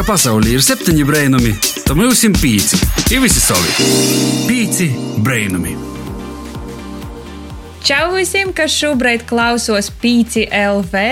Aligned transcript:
ka 0.00 0.14
pasaulē 0.14 0.54
ir 0.56 0.62
septiņi 0.64 1.02
brainami, 1.04 1.50
tad 1.84 1.98
mums 1.98 2.22
ir 2.24 2.32
pieci. 2.40 2.78
Ir 3.12 3.20
visi 3.20 3.40
savi. 3.42 3.84
Pieci 4.48 4.86
brainami. 5.20 5.74
Čau 7.84 8.14
visiem, 8.14 8.54
kas 8.56 8.72
šobrīd 8.72 9.26
klausos 9.28 9.90
Pīci 10.00 10.46
LV. 10.56 11.04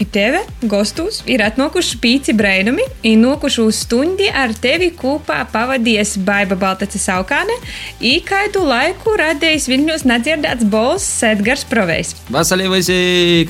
I 0.00 0.06
tevi, 0.08 0.38
gostus, 0.70 1.20
ir 1.28 1.42
atnākuši 1.44 1.98
pīci 2.02 2.32
brainami, 2.36 2.84
ir 3.06 3.18
nokuši 3.20 3.60
uz 3.62 3.82
stundi 3.84 4.28
ar 4.28 4.54
tevi 4.56 4.88
kopā 4.96 5.42
pavadījis 5.52 6.14
Baiba 6.24 6.56
Baltaca 6.58 6.98
saukāne, 6.98 7.54
īkaidu 8.00 8.64
laiku 8.66 9.14
radījis 9.20 9.68
Viļņos 9.70 10.06
nedzirdēts 10.08 10.66
bols 10.72 11.06
Edgars 11.28 11.66
Provejs. 11.68 12.14
Vasarī 12.32 12.70
visi, 12.72 12.96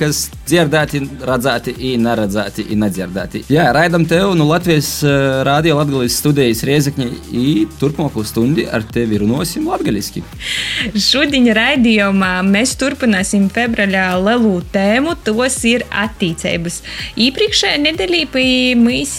kas 0.01 0.25
dzirdēti, 0.43 1.01
redzēti, 1.23 1.75
i 1.79 1.93
neredzēti, 2.01 2.67
i 2.73 2.79
nedzirdēti. 2.81 3.45
Jā, 3.53 3.69
raidam 3.75 4.05
tev 4.09 4.35
no 4.37 4.49
Latvijas 4.51 4.91
uh, 5.05 5.41
Rādio 5.47 5.77
Latgalijas 5.79 6.19
studijas 6.19 6.65
Riezekņi, 6.67 7.09
i 7.31 7.47
turpmāko 7.79 8.25
stundi 8.27 8.67
ar 8.67 8.83
tevi 8.83 9.21
runāsim 9.23 9.69
latgaliski. 9.71 10.25
Šodien 10.93 11.47
raidījumā 11.55 12.35
mēs 12.45 12.75
turpināsim 12.81 13.47
februāļā 13.53 14.09
lielu 14.19 14.55
tēmu, 14.73 15.15
tos 15.23 15.59
ir 15.69 15.87
attīstības 15.87 16.32
attiecības. 16.33 16.81
Iepriekšējā 17.19 17.79
nedēļā 17.83 18.21
pie 18.33 18.75
mums 18.79 19.13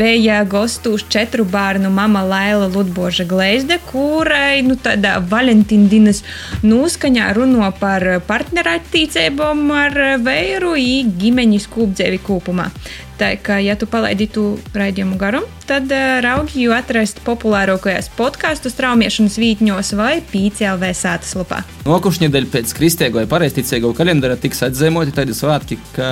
bija 0.00 0.40
gostūs 0.48 1.06
četru 1.12 1.44
bērnu 1.44 1.90
mama 1.92 2.22
Laila 2.24 2.68
Ludboža 2.68 3.24
Gleizde, 3.28 3.78
kurai 3.90 4.62
nu, 4.66 4.76
tādā 4.76 5.18
Valentīna 5.20 5.88
dienas 5.90 6.24
noskaņā 6.62 7.32
runo 7.36 7.70
par 7.80 8.06
partnerattiecībām 8.26 9.70
ar 9.76 10.00
vēju 10.24 10.74
un 10.74 11.14
ģimeņas 11.20 11.70
kūpdzīvi 11.70 12.20
kopumā. 12.26 12.70
Tā 13.20 13.34
kā, 13.36 13.58
ja 13.60 13.74
tu 13.76 13.84
palaidi 13.84 14.24
tu 14.32 14.42
raidījumu 14.72 15.18
garam, 15.20 15.44
tad 15.68 15.90
uh, 15.92 16.18
raugi 16.24 16.62
jau 16.62 16.72
atrast 16.72 17.18
populārākajās 17.26 18.08
podkāstu 18.16 18.72
straumiešanas 18.72 19.36
vītņos 19.42 19.92
vai 19.98 20.22
PCLV 20.30 20.88
sātas 20.96 21.34
lapā. 21.36 21.58
Nokušņa 21.84 22.30
nedēļa 22.30 22.48
pēc 22.54 22.72
kristīgo 22.78 23.20
vai 23.20 23.26
pareizticīgo 23.28 23.92
kalendāra 23.98 24.38
tiks 24.40 24.64
atzīmoti 24.64 25.12
tādi 25.18 25.36
svētki 25.36 25.76
kā 25.92 26.08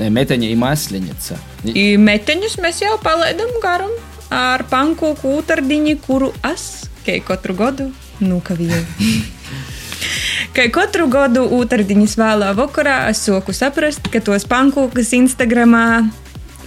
meteņa 0.00 0.48
un 0.54 0.62
masliņa. 0.62 1.18
Meteņus 2.00 2.56
mēs 2.64 2.80
jau 2.80 2.96
palaidām 3.04 3.52
garam 3.60 3.92
ar 4.32 4.64
pankūku 4.72 5.36
ūtardiņu, 5.36 5.98
kuru 6.06 6.32
es 6.48 6.86
kei 7.04 7.20
katru 7.20 7.58
gadu 7.60 7.90
nukavēju. 8.24 8.82
Kā 10.56 10.66
katru 10.72 11.06
gadu 11.12 11.44
otrdienas 11.56 12.16
vēlā 12.20 12.50
vakarā 12.56 12.96
es 13.12 13.22
soku 13.24 13.54
saprast, 13.56 14.08
ka 14.12 14.20
tos 14.24 14.44
pankūkas 14.48 15.14
Instagramā 15.16 15.84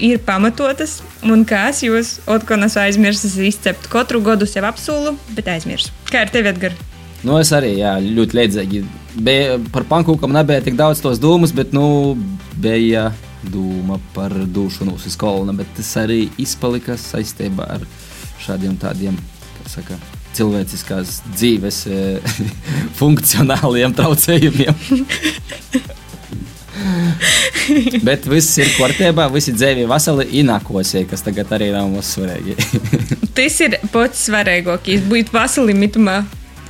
ir 0.04 0.20
pamatotas, 0.26 1.00
un 1.24 1.46
kā 1.48 1.68
es 1.72 1.84
jūs, 1.86 2.16
Otkonas 2.32 2.78
aizmirsu, 2.80 3.30
izcept 3.48 3.88
katru 3.92 4.22
gadu 4.26 4.48
sev 4.50 4.68
apsolu, 4.68 5.16
bet 5.38 5.50
aizmirsu. 5.52 5.94
Kā 6.12 6.26
ar 6.26 6.34
tevi, 6.34 6.52
Edgars? 6.52 6.82
Nu, 7.26 7.40
es 7.42 7.50
arī 7.56 7.72
jā, 7.80 7.96
ļoti 8.04 8.38
līdzīgi. 8.38 8.82
Bija, 9.26 9.56
par 9.74 9.88
pankūkam 9.90 10.34
nebija 10.36 10.62
tik 10.62 10.76
daudz 10.78 11.02
tos 11.02 11.22
dūmus, 11.22 11.56
bet 11.56 11.74
nu, 11.74 12.14
bija 12.62 13.08
doma 13.50 13.98
par 14.14 14.34
došanos 14.34 15.08
uz 15.10 15.18
kolona. 15.18 15.56
Bet 15.58 15.72
tas 15.78 15.90
arī 16.04 16.26
izpalika 16.42 17.00
saistībā 17.00 17.70
ar 17.78 17.88
šādiem 18.46 18.78
tādiem, 18.82 19.18
kā 19.58 19.74
saka, 19.78 19.98
cilvēciskās 20.36 21.22
dzīves 21.34 21.82
funkcionāliem 23.00 23.96
traucējumiem. 23.98 24.82
Bet 28.08 28.28
viss 28.30 28.58
ir 28.60 28.72
kārtībā, 28.76 29.28
visi 29.34 29.54
dzīvi 29.56 29.88
veseli 29.90 30.28
ienākosie, 30.42 31.06
kas 31.10 31.26
tagad 31.26 31.54
arī 31.56 31.72
nav 31.74 31.90
mums 31.92 32.16
svarīgi. 32.18 32.58
Tas 33.38 33.62
ir 33.64 33.80
pats 33.94 34.28
svarīgākais, 34.30 35.08
būt 35.10 35.34
veseli 35.36 35.76
mitumā 35.78 36.22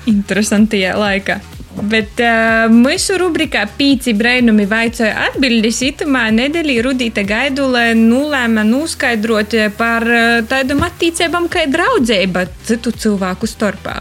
interesantajā 0.10 0.96
laikā. 1.00 1.42
Bet 1.76 2.22
uh, 2.24 2.72
mūsu 2.72 3.18
rubrikā 3.20 3.66
Pīci 3.76 4.14
brainumi 4.16 4.64
vaicoja 4.70 5.26
atbildes 5.26 5.82
itamā 5.84 6.30
nedēļā 6.32 6.76
Rudīta 6.86 7.26
Gaidule 7.28 7.90
nulēma 8.00 8.64
noskaidrot 8.64 9.58
par 9.76 10.06
tādām 10.48 10.86
attīcībām 10.88 11.50
kā 11.52 11.66
draudzība 11.68 12.46
citu 12.64 12.94
cilvēku 12.96 13.50
starpā. 13.50 13.98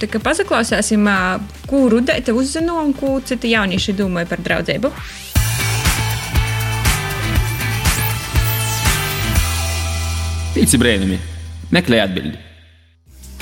Tā 0.00 0.08
kā 0.08 0.22
pazaklausāsim, 0.24 1.04
ko 1.68 1.82
Rudīta 1.92 2.32
uzzina 2.32 2.78
un 2.80 2.96
ko 2.96 3.18
citi 3.20 3.52
jaunieši 3.52 3.98
domāja 3.98 4.32
par 4.32 4.40
draudzību. 4.48 4.94
Pīci 10.52 10.76
brainumi 10.76 11.16
meklē 11.72 12.02
atbildi. 12.02 12.36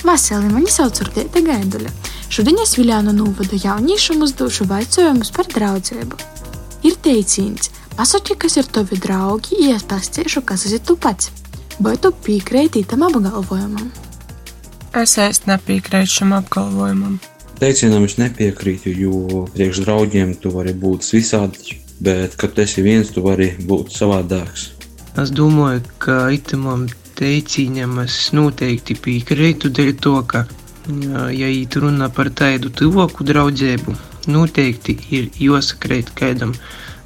Vasarī 0.07 0.47
mani 0.47 0.71
sauc 0.71 1.01
Rudīta 1.03 1.41
Gaidule. 1.43 1.91
Šodien 2.31 2.61
es 2.63 2.77
Viljānu 2.79 3.11
novadu 3.17 3.59
jauniešiem 3.59 4.23
uzdošu 4.23 4.69
jautājumus 4.71 5.33
par 5.35 5.49
draudzību. 5.51 6.21
Ir 6.87 6.95
teiciens, 7.03 7.73
pasaki, 7.99 8.37
kas 8.39 8.61
ir 8.63 8.71
tavi 8.71 9.01
draugi, 9.03 9.59
ja 9.67 9.75
es 9.81 9.89
pastāstīšu, 9.91 10.45
kas 10.47 10.69
esi 10.71 10.79
tu 10.87 10.95
pats. 10.95 11.33
Vai 11.83 11.97
tu 11.99 12.13
piekrīti 12.15 12.85
tam 12.87 13.03
apgalvojumam? 13.09 13.91
Es 15.03 15.19
īsti 15.19 15.51
nepiekrītu 15.51 16.15
šim 16.15 16.39
apgalvojumam. 16.39 17.19
Teicienam 17.59 18.07
es 18.07 18.21
nepiekrītu, 18.23 18.95
jo 19.03 19.45
priekš 19.51 19.83
draugiem 19.83 20.37
tu 20.39 20.55
vari 20.55 20.79
būt 20.79 21.11
visādi, 21.11 21.81
bet, 21.99 22.39
kad 22.39 22.55
tu 22.55 22.63
esi 22.63 22.87
viens, 22.87 23.11
tu 23.11 23.27
vari 23.27 23.57
būt 23.59 23.91
savādāks. 23.99 24.71
Es 25.19 25.35
domāju, 25.35 25.83
ka 25.99 26.29
itamam 26.31 26.87
teicienam 27.21 27.99
es 28.05 28.31
noteikti 28.37 28.97
piekrītu 29.05 29.71
dēļ 29.77 29.91
to, 30.01 30.17
ka 30.27 30.45
ja 31.37 31.49
īt 31.53 31.77
runa 31.81 32.09
par 32.13 32.31
tādu 32.33 32.73
tuvoku 32.73 33.27
draudzību, 33.29 33.97
noteikti 34.33 34.97
ir 35.17 35.29
jāsakrīt 35.41 36.15
kādam 36.17 36.55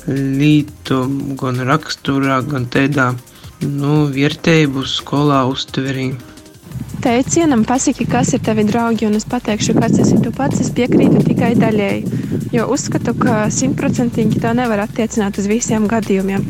lītam, 0.07 1.35
gan 1.41 1.59
raksturā, 1.67 2.43
gan 2.47 2.69
tādā 2.71 3.11
nu, 3.65 4.05
vērtību 4.15 4.85
skolā 4.89 5.45
uztverī. 5.51 6.13
Teicienam 7.05 7.65
pasaki, 7.69 8.07
kas 8.09 8.33
ir 8.37 8.43
tavi 8.45 8.65
draugi, 8.69 9.09
un 9.09 9.19
es 9.19 9.27
pateikšu, 9.29 9.75
kas 9.77 9.99
esi 10.01 10.21
tu 10.25 10.33
pats. 10.35 10.63
Es 10.63 10.71
piekrītu 10.75 11.21
tikai 11.27 11.53
daļēji, 11.59 12.21
jo 12.55 12.69
uzskatu, 12.73 13.17
ka 13.19 13.45
simtprocentīgi 13.53 14.41
to 14.41 14.55
nevar 14.57 14.87
attiecināt 14.87 15.41
uz 15.43 15.51
visiem 15.51 15.89
gadījumiem. 15.91 16.47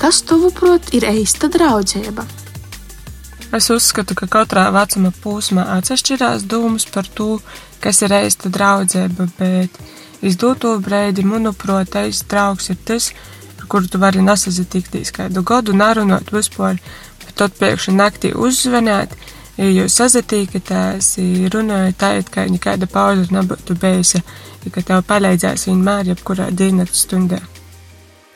Kas 0.00 0.22
tavuprāt 0.24 0.94
ir 0.96 1.04
īsta 1.10 1.50
draudzība? 1.52 2.24
Es 3.50 3.66
uzskatu, 3.74 4.14
ka 4.14 4.28
katrā 4.30 4.68
vecuma 4.70 5.10
posmā 5.24 5.64
atšķirās 5.74 6.44
domas 6.46 6.84
par 6.86 7.08
to, 7.18 7.40
kas 7.82 7.98
ir 8.06 8.14
īsta 8.14 8.46
draudzība, 8.46 9.26
bet 9.40 9.80
izdoto 10.22 10.76
brīdi, 10.78 11.24
manuprāt, 11.26 11.98
īsts 11.98 12.28
draugs 12.30 12.70
ir 12.70 12.78
tas, 12.86 13.10
ar 13.58 13.66
kuru 13.66 13.90
tu 13.90 13.98
vari 13.98 14.22
nesazatikties 14.22 15.10
kādu 15.18 15.42
gadu, 15.42 15.74
nerunāt 15.74 16.30
vispār, 16.30 16.78
bet 17.24 17.34
tad 17.42 17.58
pēkšņi 17.58 17.98
naktī 17.98 18.30
uzzvanīt, 18.38 19.18
ja 19.58 19.66
jūs 19.66 19.98
sazatīkaties, 19.98 21.16
runājot 21.50 21.98
tā, 21.98 22.14
it 22.22 22.30
kā 22.30 22.46
nekāda 22.46 22.86
pauze 22.86 23.26
nebūtu 23.34 23.74
bijusi, 23.82 24.22
ja 24.62 24.76
ka 24.76 24.86
tev 24.92 25.02
palīdzēs 25.10 25.66
vienmēr, 25.72 26.14
jebkurā 26.14 26.52
dienas 26.54 26.94
stundā. 27.02 27.42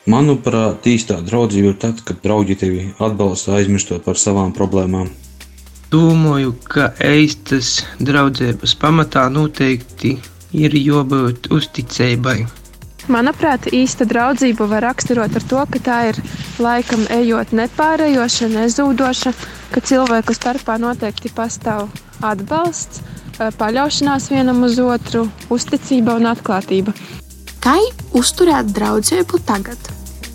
Manuprāt, 0.05 0.85
īstā 0.85 1.17
draudzība 1.25 1.71
ir 1.73 1.77
tad, 1.81 2.01
kad 2.05 2.19
draugi 2.21 2.53
tevi 2.61 2.83
atbalsta 3.01 3.55
aizmirstot 3.57 4.03
par 4.05 4.19
savām 4.21 4.51
problēmām. 4.53 5.09
Domāju, 5.89 6.51
ka 6.69 6.91
īstas 7.01 7.79
draudzības 7.97 8.75
pamatā 8.77 9.25
noteikti 9.33 10.13
ir 10.53 10.77
jābūt 10.77 11.49
uzticībai. 11.55 12.43
Manuprāt, 13.09 13.67
īsta 13.73 14.05
draudzība 14.09 14.69
var 14.69 14.85
raksturot 14.91 15.35
ar 15.37 15.49
to, 15.49 15.65
ka 15.73 15.81
tā 15.89 15.97
ir 16.11 16.21
laikam 16.61 17.05
ejot 17.13 17.53
nepārējoša, 17.57 18.53
nezūdoša, 18.53 19.33
ka 19.73 19.85
cilvēku 19.89 20.37
starpā 20.37 20.77
noteikti 20.81 21.33
pastāv 21.33 21.89
atbalsts, 22.21 23.01
paļaušanās 23.57 24.29
vienam 24.33 24.65
uz 24.69 24.77
otru, 24.81 25.27
uzticība 25.53 26.17
un 26.21 26.29
atklātība. 26.33 26.93
Kā 27.65 27.79
uzturēt 28.13 28.67
draudzību 28.77 29.39
tagad? 29.41 29.87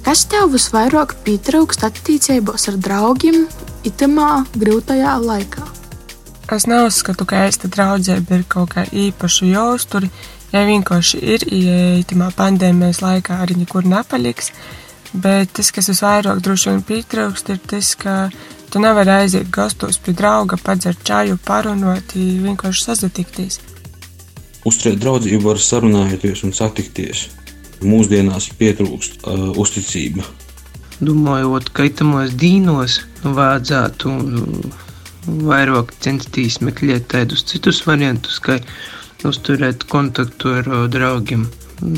Kas 0.02 0.24
tev 0.26 0.48
visvairāk 0.50 1.12
pietrūkst 1.22 1.84
attiecībās 1.86 2.66
ar 2.72 2.78
draugiem 2.82 3.44
itamā 3.86 4.48
grūtajā 4.58 5.12
laikā? 5.22 5.62
Es 6.50 6.66
neuzskatu, 6.66 7.28
ka 7.30 7.44
īsta 7.46 7.70
draudzība 7.70 8.40
ir 8.40 8.44
kaut 8.50 8.74
kā 8.74 8.82
īpaša 8.90 9.46
jāuztur. 9.46 10.08
Ja 10.50 10.64
vienkārši 10.66 11.22
ir, 11.22 11.46
ja 11.54 11.78
itamā 12.00 12.32
pandēmijas 12.34 12.98
laikā 13.04 13.38
arī 13.44 13.60
nekur 13.62 13.86
nepaliks, 13.86 14.50
bet 15.14 15.54
tas, 15.54 15.70
kas 15.70 15.92
visvairāk 15.94 16.42
droši 16.42 16.72
vien 16.72 16.82
pietrūkst, 16.90 17.54
ir 17.54 17.62
tas, 17.62 17.94
ka 17.94 18.16
tu 18.74 18.82
nevari 18.82 19.20
aiziet 19.20 19.54
gastos 19.54 20.02
pie 20.02 20.18
drauga, 20.18 20.58
padzert 20.58 21.06
čāju, 21.06 21.38
parunot, 21.46 22.18
vienkārši 22.18 22.88
sazatikties. 22.90 23.62
Uzturēt 24.68 25.00
draudzību 25.00 25.46
var 25.48 25.60
sarunāties 25.62 26.44
un 26.44 26.52
satikties 26.52 27.28
mūsdienās 27.80 28.50
pietrūkst 28.60 29.22
uh, 29.24 29.50
uzticība. 29.56 30.26
domājot, 31.00 31.70
ka 31.72 31.86
itamos 31.88 32.34
dīnos 32.36 32.98
vajadzētu 33.24 34.10
nu, 34.12 34.44
vairāk 35.48 35.94
censties 36.04 36.60
meklēt 36.60 37.08
tādus 37.12 37.44
citus 37.48 37.80
variantus, 37.86 38.36
kā 38.44 38.58
uzturēt 39.24 39.86
kontaktu 39.88 40.52
ar 40.60 40.70
draugiem. 40.92 41.48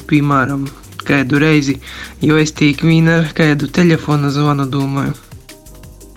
Piemēram, 0.06 0.68
kādu 1.02 1.40
reizi, 1.42 1.78
jo 2.22 2.38
es 2.38 2.54
tīk 2.54 2.84
vīna 2.86 3.18
ar 3.24 3.32
kādu 3.34 3.66
telefona 3.74 4.30
zvanu 4.30 4.68
domāju. 4.70 5.14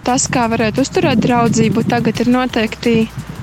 Tas, 0.06 0.28
kā 0.30 0.46
varētu 0.52 0.84
uzturēt 0.86 1.22
draudzību, 1.26 1.88
tagad 1.90 2.22
ir 2.22 2.30
noteikti 2.30 2.96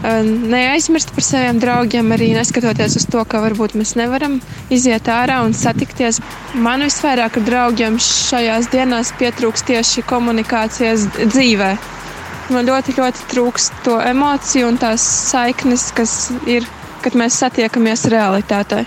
neaizmirst 0.02 1.12
par 1.14 1.25
saviem 1.25 1.60
draugiem, 1.62 2.10
arī 2.14 2.32
neskatoties 2.34 2.96
uz 2.99 3.06
to, 3.10 3.22
ka 3.28 3.43
varbūt 3.44 3.76
mēs 3.78 3.94
nevaram 3.99 4.40
iziet 4.72 5.08
ārā 5.08 5.40
un 5.46 5.54
satikties. 5.54 6.20
Man 6.54 6.82
visvairāk 6.87 7.38
ar 7.38 7.46
draugiem 7.46 7.99
šajās 8.02 8.70
dienās 8.72 9.12
pietrūks 9.20 9.66
tieši 9.70 10.04
komunikācijas 10.10 11.06
dzīvē. 11.22 11.75
Man 12.52 12.66
ļoti, 12.66 12.96
ļoti 12.99 13.28
trūkst 13.31 13.84
to 13.87 14.00
emociju 14.02 14.72
un 14.72 14.81
tās 14.82 15.04
saiknes, 15.31 15.93
kas 15.96 16.16
ir, 16.50 16.66
kad 17.04 17.14
mēs 17.19 17.38
satiekamies 17.44 18.08
realitātei. 18.12 18.84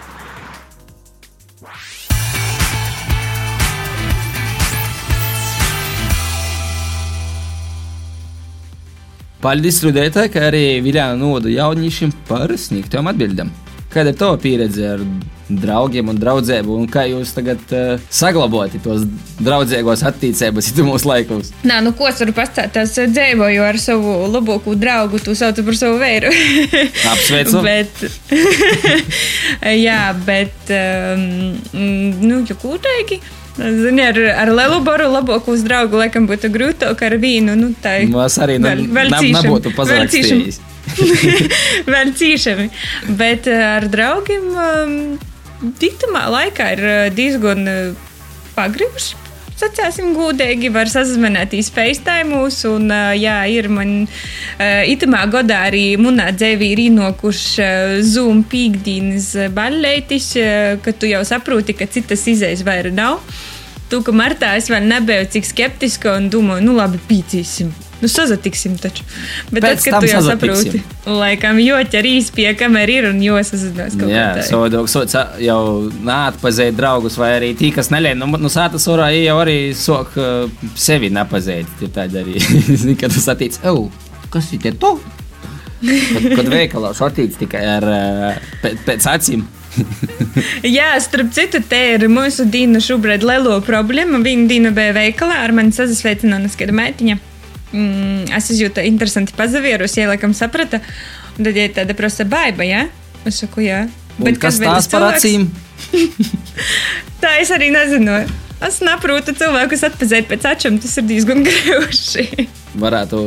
Paldies 9.45 9.77
Rudētai, 9.86 10.24
kā 10.33 10.47
arī 10.47 10.80
Viljāna 10.81 11.19
Noda 11.19 11.51
jauniešiem 11.53 12.09
par 12.25 12.50
sniegtām 12.57 13.06
atbildēm. 13.12 13.51
Kāda 13.94 14.09
ir 14.09 14.18
tava 14.18 14.39
pieredze 14.42 14.88
ar 14.95 15.03
draugiem 15.45 16.09
un 16.09 16.18
draugiem, 16.18 16.71
un 16.74 16.88
kā 16.89 17.03
jūs 17.12 17.36
tagad 17.36 17.62
uh, 17.77 18.01
saglabājat 18.09 18.80
tos 18.81 19.06
draudzīgos 19.38 20.01
attiecības 20.09 20.71
mūsu 20.89 21.12
laikos? 21.12 21.53
Nā, 21.62 21.77
nu, 21.86 21.94
ko 21.94 22.09
es 22.09 22.24
varu 22.25 22.33
pastāstīt? 22.39 22.81
Es 22.81 22.97
dzīvoju 23.13 23.69
ar 23.69 23.77
savu 23.86 24.18
labāko 24.33 24.74
draugu, 24.81 25.21
tu 25.21 25.38
sauc 25.38 25.62
par 25.69 25.77
savu 25.77 26.01
vēru. 26.01 26.33
Apsveicu! 27.13 27.62
bet, 27.69 28.06
jā, 29.86 30.03
bet, 30.25 30.74
um, 30.74 31.25
nu, 32.25 32.41
jau 32.50 32.57
kūtēji. 32.65 33.21
Zini, 33.56 34.04
ar, 34.04 34.18
ar 34.44 34.52
lielu 34.52 34.81
baru 34.84 35.07
labāku 35.13 35.54
uz 35.56 35.63
draugu 35.63 36.00
laikam 36.02 36.28
būtu 36.28 36.50
grūtāk 36.52 37.04
ar 37.07 37.16
vīnu. 37.22 37.56
Nu, 37.56 37.72
tā 37.81 38.02
ir. 38.04 38.10
Mums 38.12 38.36
arī 38.44 38.57
vēl, 38.63 38.84
vēl 38.92 39.13
nebūtu 39.31 39.72
pazarakstījis. 39.78 40.60
vēl 41.94 42.12
cīšami. 42.19 42.68
Bet 43.19 43.48
eh, 43.52 43.63
ar 43.63 43.88
draugiem 43.92 44.50
um, 44.52 44.98
tiktamā 45.80 46.25
laikā 46.36 46.72
ir 46.75 46.84
eh, 46.90 47.06
diezgan 47.16 47.63
eh, 47.72 48.10
pagribuši. 48.57 49.25
Sacāsim, 49.56 50.10
gudīgi 50.12 50.68
var 50.75 50.90
sazvanīties 50.92 51.69
FaceTime, 51.72 52.42
un, 52.68 52.90
jā, 53.16 53.38
ir 53.48 53.69
man 53.72 53.94
itamā 54.60 55.22
gadā 55.31 55.62
arī 55.69 55.86
munā 56.02 56.28
dzēvī 56.36 56.74
ir 56.74 56.81
ienākuši 56.90 57.69
Zoom 58.04 58.44
pīkdīnas 58.52 59.31
baļētis, 59.56 60.28
ka 60.84 60.96
tu 61.00 61.07
jau 61.07 61.24
saproti, 61.24 61.78
ka 61.78 61.88
citas 61.88 62.28
izējas 62.28 62.66
vairs 62.68 62.96
nav. 63.00 63.24
Tu, 63.88 64.02
ka 64.04 64.12
martā 64.12 64.56
es 64.60 64.68
vēl 64.68 64.92
nebiju 64.92 65.31
cik 65.38 65.48
skeptiska 65.48 66.18
un 66.19 66.28
domāju, 66.34 66.68
nu 66.68 66.75
labi, 66.75 67.00
pīcīsim. 67.08 67.72
Nu, 68.01 68.09
sazatiksim 68.12 68.75
taču. 68.77 69.06
Bet 69.51 69.63
Pēc 69.63 69.80
tad, 69.80 69.83
kad 69.86 70.03
tu 70.03 70.09
jau 70.09 70.21
saproti, 70.25 70.81
laikam, 71.07 71.59
joķi 71.63 72.00
arī 72.01 72.13
spēja, 72.25 72.51
kamēr 72.59 72.92
ir 72.92 73.07
un 73.12 73.21
jo 73.24 73.39
sazinās 73.47 73.95
kaut 73.95 74.12
Jā, 74.12 74.27
savādāk 74.50 74.89
sots 74.92 75.15
jau 75.42 75.59
neatpazīt 76.03 76.75
draugus, 76.75 77.15
vai 77.21 77.31
arī 77.38 77.53
tī, 77.57 77.71
kas 77.75 77.92
nelēma. 77.95 78.25
Nu, 78.25 78.42
nu 78.42 78.51
sātas 78.51 78.88
orā 78.92 79.07
jau 79.15 79.38
arī 79.42 79.59
sok 79.80 80.18
uh, 80.19 80.69
sevi 80.75 81.12
nepazīt. 81.15 81.71
Ir 81.86 81.94
tādi 81.95 82.19
arī, 82.19 82.39
zini, 82.81 82.97
kad 83.00 83.15
tu 83.15 83.24
satīc, 83.24 83.62
ew, 83.63 83.88
kas 84.33 84.51
ir 84.56 84.65
te 84.65 84.75
tu? 84.75 84.98
kad, 85.86 86.25
kad 86.39 86.50
veikalā 86.50 86.91
satīc 86.98 87.36
tikai 87.39 87.62
ar 87.77 87.88
uh, 87.88 88.50
pēc, 88.63 88.81
pēc 88.88 89.07
acīm. 89.12 89.45
Jā, 90.77 90.94
starp 91.03 91.31
citu, 91.36 91.59
te 91.69 91.80
ir 91.95 92.07
mūsu 92.12 92.48
Dīna 92.51 92.81
šobrīd 92.83 93.24
lielo 93.27 93.57
problēmu. 93.63 94.21
Viņa 94.25 94.50
Dīna 94.51 94.74
bija 94.75 94.95
veikalā, 94.95 95.41
ar 95.45 95.56
mani 95.56 95.75
sazasveicināja 95.75 96.51
kāda 96.59 96.75
meitiņa 96.75 97.18
mm, 97.71 98.31
es 98.38 98.50
izjūtu 98.53 98.83
interesanti 98.85 99.35
pazavierus, 99.38 99.97
ieliekam 100.00 100.35
saprata. 100.38 100.81
Un 101.35 101.47
tad 101.47 101.59
ir 101.59 101.73
tāda 101.75 101.95
prasa 101.97 102.25
baiba? 102.27 102.65
Ja? 102.67 102.85
Es 103.25 103.41
saku, 103.41 103.65
jā. 103.65 103.85
Bet 104.17 104.39
kas, 104.39 104.59
kas 104.62 104.88
tās 104.88 104.91
par 104.91 105.09
acīm? 105.09 105.50
Tā 107.23 107.38
es 107.41 107.51
arī 107.51 107.71
nezinu. 107.73 108.21
Es 108.63 108.79
saprotu, 108.79 109.33
cilvēkus 109.35 109.83
atpazīt 109.89 110.29
pēc 110.29 110.45
acīm, 110.53 110.79
tas 110.83 110.95
ir 111.01 111.07
diezgan 111.09 111.44
grūti. 111.47 112.47
Varētu, 112.79 113.25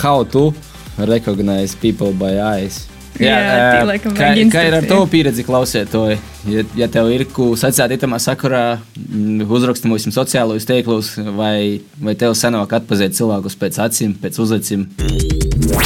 how 0.00 0.24
to 0.24 0.50
recognize 0.96 1.76
people 1.76 2.12
by 2.16 2.38
eyes. 2.40 2.86
Jā, 3.20 3.34
jā 3.36 3.96
kā, 4.16 4.28
kā 4.52 4.62
ir 4.68 4.76
ar 4.78 4.86
to 4.88 5.02
pieredzi 5.10 5.44
klausētoji? 5.44 6.16
Ja, 6.48 6.64
ja 6.78 6.88
tev 6.90 7.10
ir 7.12 7.26
ko 7.34 7.50
sacīt 7.60 7.96
itamā 7.98 8.18
sakarā, 8.22 8.62
mm, 8.96 9.44
uzraksti 9.52 9.90
mums 9.90 10.08
sociālajos 10.16 10.66
tīklos, 10.68 11.12
vai, 11.36 11.82
vai 12.00 12.16
tev 12.18 12.36
senāk 12.38 12.72
atpazīt 12.78 13.18
cilvēkus 13.18 13.58
pēc 13.60 13.78
acīm, 13.84 14.16
pēc 14.22 14.40
uzlecim? 14.42 14.88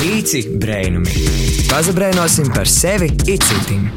Īci 0.06 0.46
brēnumi. 0.62 1.26
Pazabrēnosim 1.72 2.54
par 2.54 2.70
sevi 2.70 3.10
itcitim. 3.26 3.90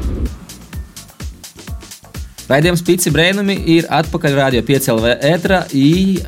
Raidījums 2.50 2.80
Pīci 2.82 3.12
Brēnumi 3.14 3.54
ir 3.76 3.84
atpakaļ 3.94 4.32
radio 4.34 4.60
5LV 4.66 5.12
ētrā, 5.28 5.60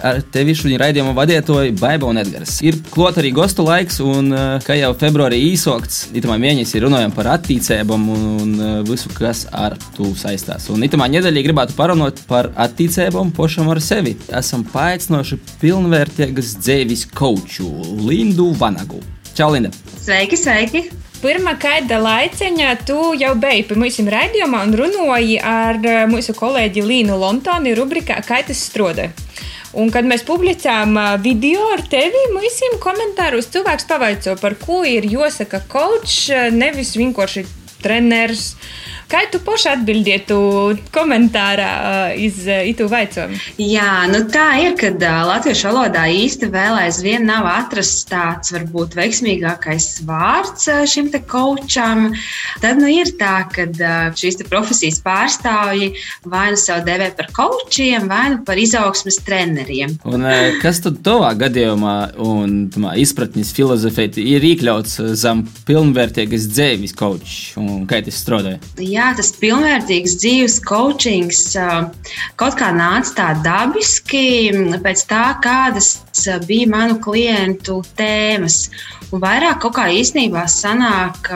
ar 0.07 0.21
tevi 0.31 0.55
šodien 0.55 0.79
raidījuma 0.79 1.17
vadītoju 1.17 1.75
Baiba 1.81 2.07
un 2.13 2.21
Edgars. 2.23 2.61
Ir 2.63 2.79
klot 2.95 3.19
arī 3.19 3.33
gostu 3.35 3.65
laiks, 3.67 3.99
un 4.07 4.31
kā 4.63 4.77
jau 4.79 4.93
februārī 5.01 5.41
īsokts, 5.49 6.13
itamā 6.15 6.39
mēnesī 6.39 6.85
runājam 6.87 7.11
par 7.17 7.33
attīcībām 7.33 8.07
un 8.15 8.55
visu, 8.87 9.11
kas 9.19 9.49
ar 9.51 9.75
to 9.99 10.13
saistās. 10.15 10.71
Un 10.71 10.87
itamā 10.87 11.11
nedēļā 11.11 11.43
gribētu 11.49 11.75
parunāt 11.75 12.23
par 12.31 12.53
attīcībām 12.55 13.35
pašam 13.35 13.75
ar 13.75 13.83
sevi. 13.83 14.15
Esam 14.31 14.63
paaicinoši 14.71 15.43
pilnvērtīgas 15.59 16.55
dzīves 16.63 17.09
koču 17.19 17.67
Lindu 18.07 18.53
Vanagu. 18.63 19.03
Čau, 19.35 19.57
Linda! 19.57 19.75
Sveiki, 19.99 20.39
sveiki! 20.39 21.02
Pirmā 21.23 21.53
kāda 21.55 22.01
laiciņa 22.03 22.71
tu 22.83 22.97
jau 23.15 23.37
biji 23.39 23.63
pie 23.69 23.77
mums 23.79 24.01
raidījumā 24.11 24.65
un 24.67 24.73
runāji 24.75 25.37
ar 25.39 25.77
eh, 25.87 26.01
mūsu 26.11 26.35
kolēģi 26.35 26.83
Līnu 26.83 27.15
Lontoni 27.21 27.77
rubrikā 27.79 28.17
Kā 28.27 28.41
tas 28.49 28.59
strādā. 28.67 29.13
Un, 29.79 29.93
kad 29.95 30.03
mēs 30.03 30.27
publicējām 30.27 30.99
eh, 30.99 31.13
video 31.23 31.69
ar 31.77 31.85
tevi, 31.87 32.25
mums 32.35 32.59
komentāros 32.83 33.53
cilvēks 33.55 33.87
pavaicāja, 33.93 34.35
par 34.43 34.59
ko 34.59 34.81
ir 34.83 35.07
jāsaka 35.07 35.63
coach, 35.71 36.27
eh, 36.35 36.51
nevis 36.51 36.97
vienkārši 36.99 37.47
treneris. 37.85 38.57
Kā 39.13 39.27
tu 39.29 39.37
paši 39.45 39.69
atbildētu 39.75 40.37
komentārā 40.95 42.15
iz 42.17 42.39
itu 42.49 42.87
vaicojumu? 42.89 43.37
Jā, 43.61 44.07
nu 44.09 44.23
tā 44.33 44.47
ir, 44.63 44.73
kad 44.81 45.03
latviešu 45.03 45.69
valodā 45.69 46.07
īsti 46.09 46.49
vēl 46.53 46.79
aizvien 46.87 47.27
nav 47.29 47.45
atrasts 47.51 48.07
tāds 48.09 48.55
varbūt 48.55 48.97
veiksmīgākais 48.97 49.89
vārds 50.09 50.65
šim 50.89 51.11
te 51.13 51.21
kočam. 51.29 52.15
Tad 52.63 52.81
nu 52.81 52.89
ir 52.89 53.13
tā, 53.21 53.43
ka 53.53 53.67
šīs 54.17 54.41
profesijas 54.49 55.03
pārstāvji 55.05 55.91
vai 56.33 56.47
nu 56.55 56.63
sev 56.63 56.81
devē 56.89 57.11
par 57.19 57.29
kočiem, 57.37 58.09
vai 58.09 58.25
nu 58.33 58.41
par 58.49 58.57
izaugsmes 58.57 59.21
treneriem. 59.27 59.99
Un 60.09 60.25
kas 60.65 60.81
tad 60.87 61.03
tavā 61.05 61.35
gadījumā 61.45 61.97
un 62.23 62.57
tamā, 62.73 62.97
izpratnes 63.05 63.53
filozofēt 63.53 64.17
ir 64.25 64.49
iekļauts 64.55 64.99
zem 65.21 65.45
pilnvērtīgas 65.69 66.49
dzēvis 66.49 66.97
kočs 66.97 67.39
un 67.61 67.85
kā 67.91 68.01
tas 68.07 68.25
strādāja? 68.25 68.63
Jā, 68.81 69.02
jā, 69.03 69.11
tas 69.19 69.33
pilnvērtīgs 69.41 70.17
dzīves 70.21 70.59
coachings 70.67 71.43
kaut 72.41 72.57
kā 72.61 72.71
nāca 72.77 73.15
tā 73.19 73.29
dabiski 73.45 74.53
pēc 74.85 75.05
tā, 75.11 75.25
kādas 75.43 75.95
bija 76.47 76.71
manu 76.71 76.99
klientu 77.03 77.81
tēmas. 77.99 78.69
Un 79.13 79.21
vairāk 79.21 79.59
kaut 79.65 79.75
kā 79.77 79.89
īstenībā 79.93 80.47
sanāk 80.49 81.29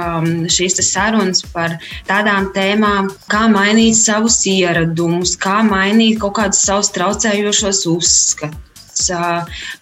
šīs 0.53 0.79
sarunas 0.87 1.43
par 1.53 1.77
tādām 2.09 2.51
tēmām, 2.57 3.11
kā 3.33 3.47
mainīt 3.53 3.99
savus 4.01 4.39
ieradumus, 4.49 5.35
kā 5.41 5.59
mainīt 5.67 6.23
kaut 6.23 6.39
kādus 6.41 6.63
savus 6.69 6.95
traucējošos 6.97 7.85
uzskatus 7.93 8.63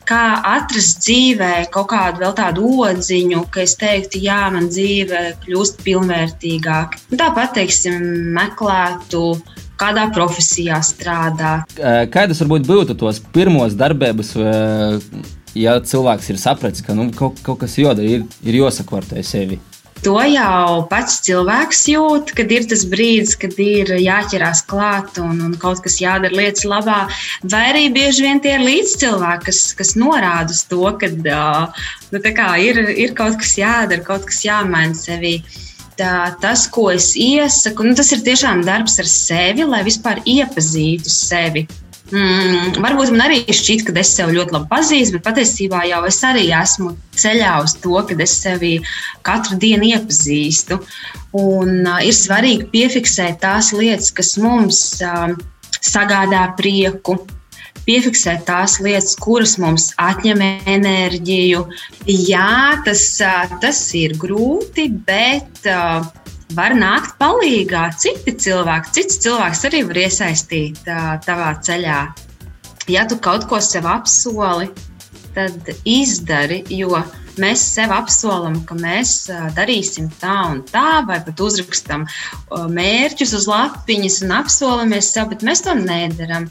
kā 0.09 0.23
atrast 0.55 1.03
dzīvē 1.05 1.53
kaut 1.75 1.91
kādu 1.93 2.25
vēl 2.25 2.35
tādu 2.39 2.71
odziņu, 2.87 3.45
ka 3.55 3.65
es 3.65 3.77
teiktu, 3.81 4.23
jā, 4.27 4.41
man 4.55 4.71
dzīve 4.73 5.25
kļūst 5.45 5.83
pilnvērtīgāka. 5.87 7.05
Tāpat, 7.15 7.55
teiksim, 7.61 8.01
meklētu 8.37 9.27
kādā 9.81 10.09
profesijā 10.15 10.81
strādā. 10.87 11.57
Kādas 12.15 12.43
varbūt 12.45 12.67
būtu 12.69 12.99
tos 12.99 13.21
pirmos 13.35 13.75
darbības, 13.79 14.35
ja 15.59 15.79
cilvēks 15.83 16.31
ir 16.31 16.41
sapratis, 16.41 16.85
ka 16.87 16.97
nu, 16.97 17.11
kaut, 17.15 17.41
kaut 17.47 17.63
kas 17.65 17.79
jādara, 17.79 18.19
ir, 18.19 18.27
ir 18.47 18.61
jāsakvartē 18.63 19.23
sevi? 19.27 19.61
To 20.05 20.17
jau 20.29 20.85
pats 20.91 21.19
cilvēks 21.25 21.83
jūt, 21.91 22.33
kad 22.37 22.53
ir 22.53 22.67
tas 22.71 22.85
brīdis, 22.89 23.35
kad 23.41 23.57
ir 23.63 23.91
jāķerās 23.99 24.65
klāt 24.69 25.19
un, 25.23 25.41
un 25.49 25.55
kaut 25.61 25.83
kas 25.85 25.99
jādara 26.03 26.37
lietas 26.37 26.67
labā. 26.69 27.05
Vai 27.51 27.65
arī 27.73 27.85
bieži 27.95 28.27
vien 28.27 28.43
tie 28.45 28.57
ir 28.59 28.65
līdzcilvēki, 28.67 29.49
kas, 29.49 29.61
kas 29.79 29.95
norāda 30.01 30.55
uz 30.55 30.65
to, 30.71 30.83
ka 31.01 31.11
nu, 32.15 32.21
ir, 32.63 32.83
ir 33.07 33.15
kaut 33.17 33.39
kas 33.41 33.55
jādara, 33.61 34.05
kaut 34.05 34.29
kas 34.31 34.45
jāmaina 34.47 34.97
sevī. 34.99 35.39
Tā, 35.95 36.35
tas, 36.43 36.67
ko 36.75 36.89
es 36.91 37.13
iesaku, 37.15 37.85
nu, 37.87 37.95
tas 37.95 38.11
ir 38.11 38.25
tiešām 38.27 38.65
darbs 38.67 38.99
ar 38.99 39.07
sevi, 39.07 39.63
lai 39.63 39.85
vispār 39.87 40.19
iepazītu 40.27 41.13
sevi. 41.13 41.69
Mm, 42.13 42.75
varbūt 42.85 43.15
man 43.15 43.23
arī 43.25 43.39
šķiet, 43.49 43.87
ka 43.87 43.95
es 43.97 44.11
sevi 44.13 44.37
ļoti 44.37 44.53
labi 44.53 44.69
pazīstu, 44.69 45.17
bet 45.17 45.25
patiesībā 45.25 45.87
jau 45.89 46.03
es 46.05 46.19
arī 46.27 46.51
esmu 46.53 46.91
ceļā 47.17 47.55
uz 47.65 47.73
to, 47.81 47.95
ka 48.05 48.17
es 48.21 48.35
sevi 48.43 48.75
katru 49.25 49.57
dienu 49.63 49.89
iepazīstu. 49.89 50.83
Un, 51.41 51.81
uh, 51.87 52.03
ir 52.05 52.13
svarīgi 52.13 52.69
piefiksēt 52.75 53.41
tās 53.43 53.73
lietas, 53.73 54.13
kas 54.13 54.35
mums 54.37 54.83
uh, 55.01 55.33
sagādā 55.81 56.45
prieku, 56.59 57.17
piefiksēt 57.89 58.45
tās 58.51 58.77
lietas, 58.85 59.17
kuras 59.25 59.57
mums 59.63 59.89
atņem 59.97 60.45
enerģiju. 60.77 61.65
Jā, 62.05 62.83
tas, 62.85 63.07
uh, 63.25 63.57
tas 63.65 63.81
ir 63.97 64.19
grūti, 64.21 64.91
bet. 65.09 65.65
Var 66.55 66.75
nākt 66.79 67.17
palīdzīgā 67.19 67.83
citi 67.99 68.35
cilvēki. 68.45 68.93
Cits 68.95 69.19
cilvēks 69.25 69.65
arī 69.67 69.81
var 69.89 70.01
iesaistīt 70.05 70.81
tavā 71.27 71.51
ceļā. 71.67 72.01
Ja 72.93 73.05
tu 73.11 73.19
kaut 73.25 73.49
ko 73.51 73.59
sev 73.65 73.89
apsoli, 73.91 74.69
tad 75.35 75.71
izdari, 75.89 76.61
jo 76.71 77.01
mēs 77.43 77.63
sev 77.75 77.91
apsolam, 77.97 78.61
ka 78.69 78.77
mēs 78.79 79.25
darīsim 79.57 80.11
tā 80.21 80.37
un 80.53 80.61
tā, 80.69 81.01
vai 81.09 81.19
pat 81.25 81.41
uzrakstam 81.43 82.05
mērķus 82.51 83.35
uz 83.41 83.49
lapiņas 83.51 84.21
un 84.27 84.37
apsolamies 84.37 85.11
sev, 85.17 85.33
bet 85.33 85.43
mēs 85.49 85.65
to 85.67 85.75
nedaram. 85.81 86.47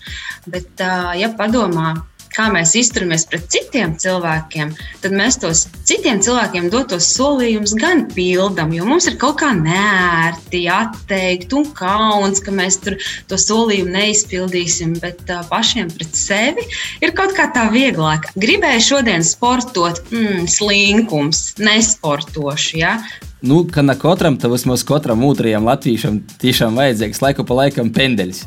Bet, 0.49 0.83
ja 1.19 1.31
padomā, 1.37 1.93
kā 2.35 2.49
mēs 2.53 2.73
izturamies 2.79 3.25
pret 3.29 3.47
citiem 3.53 3.95
cilvēkiem, 4.01 4.73
tad 5.03 5.15
mēs 5.15 5.39
tos 5.41 5.65
citiem 5.87 6.21
cilvēkiem 6.23 6.69
dotos 6.73 7.09
solījumus 7.15 7.75
gan 7.79 8.05
pildām, 8.13 8.73
jo 8.75 8.87
mums 8.87 9.07
ir 9.09 9.17
kaut 9.21 9.39
kā 9.41 9.51
nērti, 9.57 10.65
atteikt 10.71 11.53
un 11.57 11.67
kauns, 11.77 12.41
ka 12.43 12.53
mēs 12.55 12.79
to 12.83 13.39
solījumu 13.39 13.93
neizpildīsim, 13.97 14.97
bet 15.03 15.23
uh, 15.29 15.43
pašiem 15.49 15.91
pret 15.93 16.17
sevi 16.17 16.65
ir 17.03 17.13
kaut 17.17 17.35
kā 17.37 17.49
tā 17.55 17.67
vieglāk. 17.73 18.31
Gribēju 18.39 18.87
šodien 18.91 19.25
sportot, 19.25 20.01
mm, 20.11 20.47
slinkums, 20.51 21.53
nesportošu. 21.61 22.81
Ja? 22.81 22.97
Nu, 23.43 23.59
ka 23.67 23.83
ne 23.83 23.95
katram, 23.99 24.37
tad 24.39 24.51
vismaz 24.53 24.85
katram 24.87 25.23
otrajam 25.27 25.67
latviešam 25.67 26.21
tiešām 26.41 26.79
vajadzīgs 26.79 27.21
laiku 27.23 27.45
pa 27.47 27.57
laikam 27.59 27.91
pendeļs. 27.95 28.39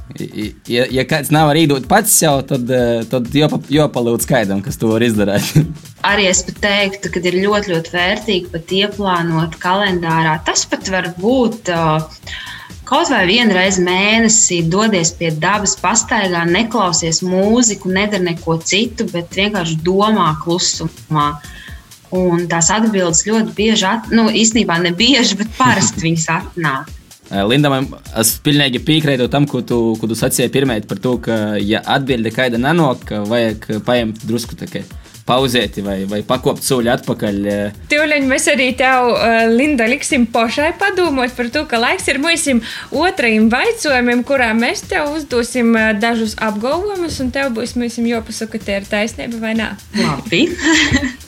Ja, 0.72 0.86
ja 0.88 1.04
kāds 1.08 1.32
nav 1.34 1.52
arī 1.52 1.66
dot 1.70 1.88
pats 1.90 2.16
sev, 2.16 2.40
tad, 2.48 2.70
eh, 2.72 3.04
tad 3.10 3.28
jopalūdz 3.36 4.24
skaidram, 4.24 4.64
kas 4.64 4.80
to 4.80 4.90
var 4.94 5.04
izdarīt. 5.04 5.52
arī 6.12 6.28
es 6.30 6.42
pat 6.48 6.60
teiktu, 6.64 7.12
ka 7.12 7.22
ir 7.28 7.38
ļoti, 7.44 7.74
ļoti 7.74 7.94
vērtīgi 7.94 8.52
pat 8.56 8.76
ieplānot 8.80 9.60
kalendārā. 9.62 10.38
Tas 10.48 10.64
pat 10.70 10.88
var 10.92 11.12
būt. 11.20 11.72
Uh, 11.72 12.44
Kaut 12.86 13.08
vai 13.10 13.24
vienu 13.26 13.50
reizi 13.50 13.82
mēnesī 13.82 14.60
dodies 14.70 15.10
pie 15.18 15.32
dabas, 15.42 15.72
pastaigā, 15.80 16.44
neklausies 16.46 17.18
mūziku, 17.26 17.90
nedara 17.90 18.22
neko 18.22 18.60
citu, 18.62 19.08
bet 19.10 19.34
vienkārši 19.34 19.80
domā 19.82 20.28
klusumā. 20.44 21.32
Un 22.14 22.44
tās 22.50 22.70
atbildes 22.70 23.24
ļoti 23.26 23.56
bieži, 23.56 23.88
at, 23.88 24.12
nu, 24.14 24.28
īstenībā 24.30 24.78
ne 24.82 24.92
bieži, 24.94 25.38
bet 25.40 25.50
parasti 25.58 26.04
viņas 26.06 26.28
atnāk. 26.36 26.92
Linda, 27.50 27.70
man, 27.72 27.88
es 28.18 28.36
pilnīgi 28.44 28.82
piekrītu 28.86 29.26
tam, 29.32 29.48
ko 29.50 29.62
tu, 29.66 29.80
ko 30.00 30.10
tu 30.10 30.18
sacīji 30.18 30.52
pirmie 30.54 30.78
par 30.86 31.00
to, 31.02 31.16
ka, 31.22 31.56
ja 31.58 31.82
atbilde 31.96 32.30
kāda 32.34 32.60
nenāk, 32.62 33.10
vajag 33.26 33.66
paņemt 33.86 34.22
drusku 34.28 34.58
tikai 34.58 34.84
pauzēt 35.26 35.80
vai, 35.82 35.96
vai 36.06 36.20
pakopt 36.22 36.62
soļu 36.62 36.92
atpakaļ. 36.92 37.38
Tūlīt 37.90 38.28
mēs 38.30 38.46
arī 38.52 38.68
tev, 38.78 39.10
Linda, 39.50 39.88
liksim 39.90 40.28
pašai 40.30 40.70
padomāt 40.78 41.34
par 41.34 41.50
to, 41.50 41.64
ka 41.66 41.80
laiks 41.82 42.06
ir 42.12 42.22
mūsim 42.22 42.62
otrajam 42.94 43.50
vaicojumam, 43.50 44.22
kurā 44.28 44.52
mēs 44.54 44.86
tev 44.86 45.10
uzdosim 45.18 45.74
dažus 45.98 46.38
apgalvojumus, 46.38 47.18
un 47.24 47.34
tev 47.34 47.50
būs 47.58 47.74
jāpasaka, 47.76 48.54
ka 48.54 48.64
te 48.70 48.80
ir 48.80 48.90
taisnība 48.90 49.42
vai 49.42 49.56
nē. 49.58 49.72
Labi. 49.98 50.44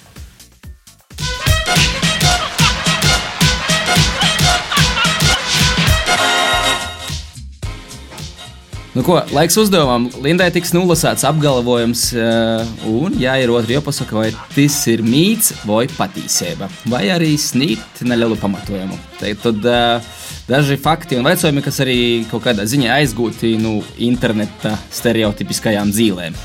Nu, 8.98 9.04
ko, 9.06 9.20
laiks 9.30 9.54
uzdevumam. 9.60 10.08
Lindai 10.24 10.48
tiks 10.50 10.72
nolasīts 10.74 11.22
apgalvojums, 11.28 12.00
uh, 12.18 12.64
un 12.90 13.14
jāierot 13.14 13.68
jāpasaka, 13.70 14.16
vai 14.16 14.32
tas 14.56 14.78
ir 14.90 15.04
mīts 15.06 15.52
vai 15.68 15.84
patiesība, 15.92 16.66
vai 16.90 17.04
arī 17.14 17.28
sniegt 17.38 18.02
nelielu 18.02 18.34
pamatojumu. 18.42 18.98
Tad 19.20 19.70
uh, 19.70 20.10
daži 20.50 20.80
fakti 20.82 21.14
un 21.14 21.30
veicojumi, 21.30 21.62
kas 21.62 21.78
arī 21.86 22.00
kaut 22.26 22.42
kādā 22.48 22.66
ziņā 22.66 22.98
aizgūti 22.98 23.54
no 23.62 23.76
nu, 23.76 23.86
interneta 24.08 24.74
stereotipiskajām 24.90 25.94
dzīvēm. 25.94 26.42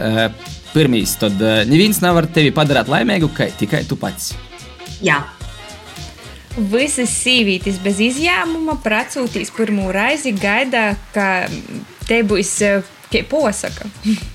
Uh, 0.00 0.24
Pirmīs, 0.72 1.12
tad 1.20 1.36
neviens 1.68 2.00
nevar 2.02 2.24
tevi 2.32 2.56
padarīt 2.56 2.88
laimīgu, 2.88 3.28
tikai 3.60 3.84
tu 3.84 4.00
pats. 4.00 4.32
Jā. 5.04 5.20
Visas 6.54 7.10
sievietes 7.10 7.80
bez 7.82 7.98
izņēmuma 8.04 8.76
precūtīs 8.84 9.50
pirmo 9.56 9.88
reizi 9.94 10.30
gaida, 10.38 10.92
ka 11.14 11.48
te 12.06 12.22
būs 12.22 12.54
eh, 12.62 13.24
posaka. 13.30 13.90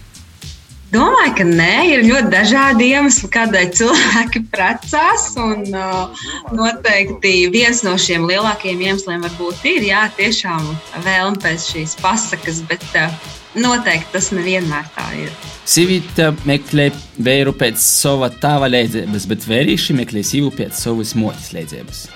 Domāju, 0.90 1.34
ka 1.38 1.46
nē, 1.46 1.74
ir 1.94 2.06
ļoti 2.08 2.32
dažādi 2.34 2.88
iemesli, 2.96 3.28
kādēļ 3.30 3.68
cilvēki 3.78 4.40
precās. 4.50 5.28
Un, 5.38 5.68
uh, 5.70 6.24
noteikti 6.56 7.34
viens 7.54 7.84
no 7.86 7.94
šiem 8.02 8.26
lielākajiem 8.30 8.82
iemesliem 8.88 9.22
varbūt 9.28 9.68
ir 9.70 9.86
jā, 9.86 10.08
tiešām 10.18 10.66
vēlme 11.06 11.38
pēc 11.44 11.68
šīs 11.76 11.94
pasakas, 12.02 12.64
bet 12.72 12.86
uh, 12.98 13.14
noteikti 13.54 14.16
tas 14.16 14.32
nevienmēr 14.34 14.90
tā 14.96 15.06
ir. 15.28 15.30
Sīvīte 15.70 16.32
meklē 16.50 16.90
vēju 17.22 17.54
pēc 17.62 17.78
sava 17.86 18.32
tēva 18.42 18.72
leidzības, 18.74 19.30
bet 19.30 19.46
vērīši 19.46 20.00
meklē 20.02 20.26
sīvu 20.26 20.50
pēc 20.58 20.74
savas 20.88 21.14
motes 21.14 21.52
leidzības. 21.54 22.08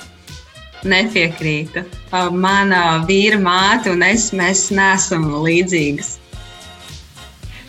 Nepiekrītu. 0.90 1.86
Mana 2.34 3.04
vīra 3.06 3.38
māte 3.40 3.94
un 3.94 4.02
es 4.10 4.32
mēs 4.36 4.66
neesam 4.74 5.30
līdzīgas. 5.46 6.18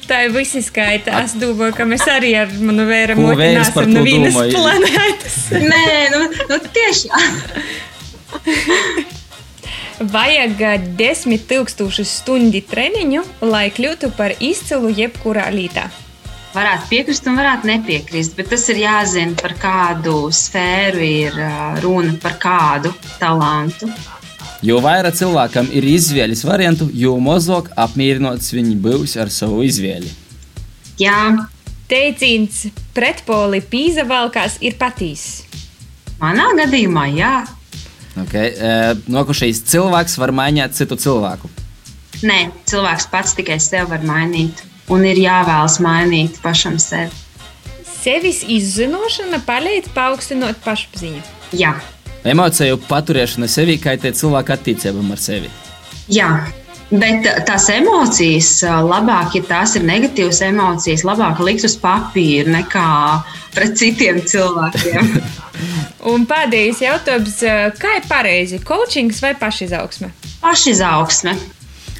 Tā 0.08 0.20
ir 0.26 0.34
visi 0.34 0.60
skaita. 0.64 1.22
Es 1.24 1.34
domāju, 1.40 1.74
ka 1.78 1.86
mēs 1.88 2.04
arī 2.10 2.34
ar 2.36 2.52
manu 2.60 2.84
vēru 2.88 3.16
moti 3.20 3.50
nesam 3.56 3.90
no 3.92 4.04
vienas 4.04 4.36
planētas. 4.36 5.36
Nē, 5.64 5.84
nu, 6.12 6.20
nu 6.50 6.60
tieši. 6.76 7.08
Vajag 10.14 10.62
desmit 10.98 11.44
tūkstošus 11.48 12.16
stundu 12.20 12.60
treniņu, 12.68 13.22
lai 13.46 13.68
kļūtu 13.72 14.10
par 14.18 14.34
izcilu 14.42 14.90
jebkurā 14.92 15.46
lītā. 15.54 15.86
Varētu 16.54 16.86
piekrist 16.90 17.26
un 17.26 17.38
varētu 17.38 17.66
nepiekrist, 17.66 18.36
bet 18.38 18.52
tas 18.52 18.68
ir 18.70 18.78
jāzina, 18.84 19.34
par 19.40 19.56
kādu 19.58 20.28
sfēru 20.34 21.02
ir 21.02 21.38
runa, 21.82 22.14
par 22.22 22.36
kādu 22.42 22.92
talantu. 23.18 23.88
Jo 24.64 24.78
vairāk 24.80 25.16
cilvēkam 25.18 25.66
ir 25.76 25.84
izvēles 25.84 26.40
variantu, 26.46 26.86
jo 26.96 27.18
mazāk 27.20 27.68
apmierināts 27.76 28.52
viņi 28.54 28.78
būs 28.80 29.18
ar 29.20 29.28
savu 29.32 29.60
izvēli. 29.66 30.08
Jā, 31.00 31.48
teiciens 31.90 32.62
pretpoli 32.96 33.60
pīza 33.60 34.06
valkās 34.08 34.56
ir 34.64 34.78
patīs. 34.80 35.44
Manā 36.22 36.46
gadījumā, 36.56 37.04
jā. 37.12 37.34
Okay. 38.24 38.54
Uh, 38.54 38.94
Nokušais 39.10 39.64
cilvēks 39.68 40.16
var 40.22 40.32
mainīt 40.32 40.76
citu 40.78 40.96
cilvēku. 40.96 41.50
Nē, 42.24 42.38
cilvēks 42.70 43.08
pats 43.12 43.34
tikai 43.36 43.58
sev 43.60 43.90
var 43.90 44.04
mainīt, 44.06 44.62
un 44.88 45.04
ir 45.04 45.18
jāvēlas 45.18 45.80
mainīt 45.84 46.38
pašam 46.40 46.78
sevi. 46.80 47.10
Sevis 48.04 48.44
izzināšana 48.48 49.42
palīdz 49.44 49.90
paaugstināt 49.96 50.62
pašapziņu. 50.64 51.20
Jā. 51.58 51.74
Emociju 52.24 52.80
paturēšana 52.88 53.48
sevī 53.50 53.78
kaitē 53.82 54.14
cilvēku 54.16 54.54
attiecībām 54.56 55.10
ar 55.12 55.20
sevi. 55.20 55.50
Jā, 56.12 56.28
Bet 56.92 57.24
tās 57.48 57.64
emocijas, 57.72 58.60
labāk, 58.62 59.38
ja 59.38 59.42
tās 59.48 59.72
ir 59.78 59.86
negatīvas 59.88 60.42
emocijas, 60.44 61.02
labāk 61.06 61.40
likt 61.42 61.64
uz 61.66 61.78
papīra 61.80 62.52
nekā 62.60 62.88
pret 63.54 63.74
citiem 63.80 64.20
cilvēkiem. 64.20 65.14
Un 66.12 66.26
pēdējais 66.28 66.82
jautājums, 66.84 67.40
kā 67.80 67.96
ir 67.98 68.06
pareizi? 68.06 68.60
Coachings 68.68 69.22
vai 69.24 69.32
pašizaugsme? 69.40 70.12
Pašizaugsme. 70.42 71.34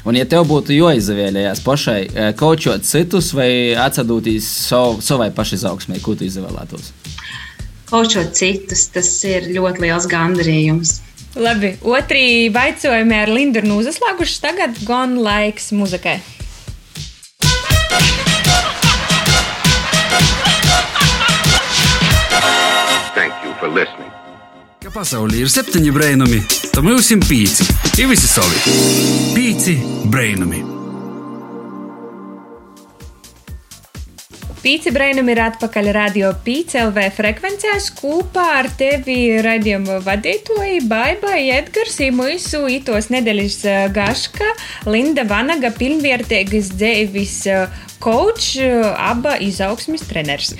Un, 0.05 0.19
ja 0.19 0.27
tev 0.29 0.45
būtu 0.45 0.75
jāizvēlējās 0.75 1.63
pašai, 1.65 1.99
kočot 2.37 2.85
citus 2.85 3.31
vai 3.33 3.73
atsadūtīs 3.73 4.45
sav, 4.69 4.99
savai 5.01 5.31
pašizaugsmē, 5.33 5.97
ko 6.05 6.13
tu 6.13 6.27
izvēlētos? 6.29 6.93
Kočot 7.89 8.33
citus, 8.37 8.87
tas 8.93 9.09
ir 9.27 9.49
ļoti 9.55 9.85
liels 9.85 10.07
gandarījums. 10.11 10.99
Labi, 11.35 11.73
otrī 11.83 12.47
vaicojumi 12.53 13.17
ar 13.19 13.31
Lindu 13.31 13.59
ir 13.59 13.67
uzaslāguši. 13.75 14.39
Tagad 14.43 14.79
gan 14.87 15.17
laiks 15.19 15.73
muzikai. 15.75 16.21
Thank 23.15 23.33
you 23.43 23.51
for 23.59 23.67
listening. 23.67 24.11
Ka 24.85 24.93
pasaulē 24.93 25.41
ir 25.41 25.51
septiņi 25.51 25.91
brainami, 25.91 26.39
tad 26.69 26.85
mums 26.85 27.11
ir 27.11 27.23
pieci. 27.25 27.67
Ir 27.99 28.07
visi 28.11 28.29
savi. 28.29 28.77
Pieci 29.35 29.79
brainami. 30.07 30.84
Pīci 34.65 34.89
Brainam 34.89 35.27
ir 35.29 35.37
atpakaļ 35.43 35.87
radio 35.93 36.31
PCLV 36.41 37.03
frekvencēs 37.13 37.91
kopā 37.99 38.45
ar 38.63 38.69
tevi 38.73 39.35
raidījumu 39.45 39.99
vadītoju 40.01 40.79
Baibai 40.89 41.51
Edgars 41.53 41.99
Īmuisu 42.01 42.63
itos 42.73 43.11
nedēļas 43.13 43.57
eh, 43.69 43.83
gaška 43.93 44.47
Linda 44.89 45.21
Vanaga 45.29 45.69
pilnvērtīgas 45.69 46.71
dzēvis 46.79 47.35
coach, 48.01 48.55
eh, 48.57 48.81
aba 48.97 49.35
izaugsmis 49.37 50.07
treners. 50.09 50.55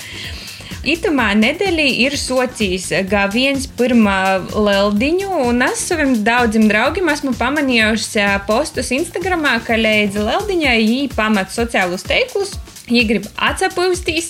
Itamā 0.85 1.31
nedēļā 1.39 1.88
ir 2.05 2.19
socijas 2.21 2.91
gājiens 3.09 3.65
pirmā 3.79 4.19
leldiņu, 4.53 5.31
un 5.47 5.65
es 5.65 5.81
saviem 5.89 6.13
daudziem 6.27 6.69
draugiem 6.69 7.09
esmu 7.09 7.33
pamanījusi 7.41 8.21
eh, 8.21 8.38
postus 8.45 8.93
Instagramā, 8.93 9.57
ka 9.65 9.81
līdz 9.81 10.21
leldiņai 10.29 10.77
viņi 10.83 11.12
pamat 11.17 11.57
sociālus 11.57 12.05
teiklus. 12.05 12.53
Viņa 12.85 13.05
grib 13.09 13.23
atsapūstīs, 13.41 14.29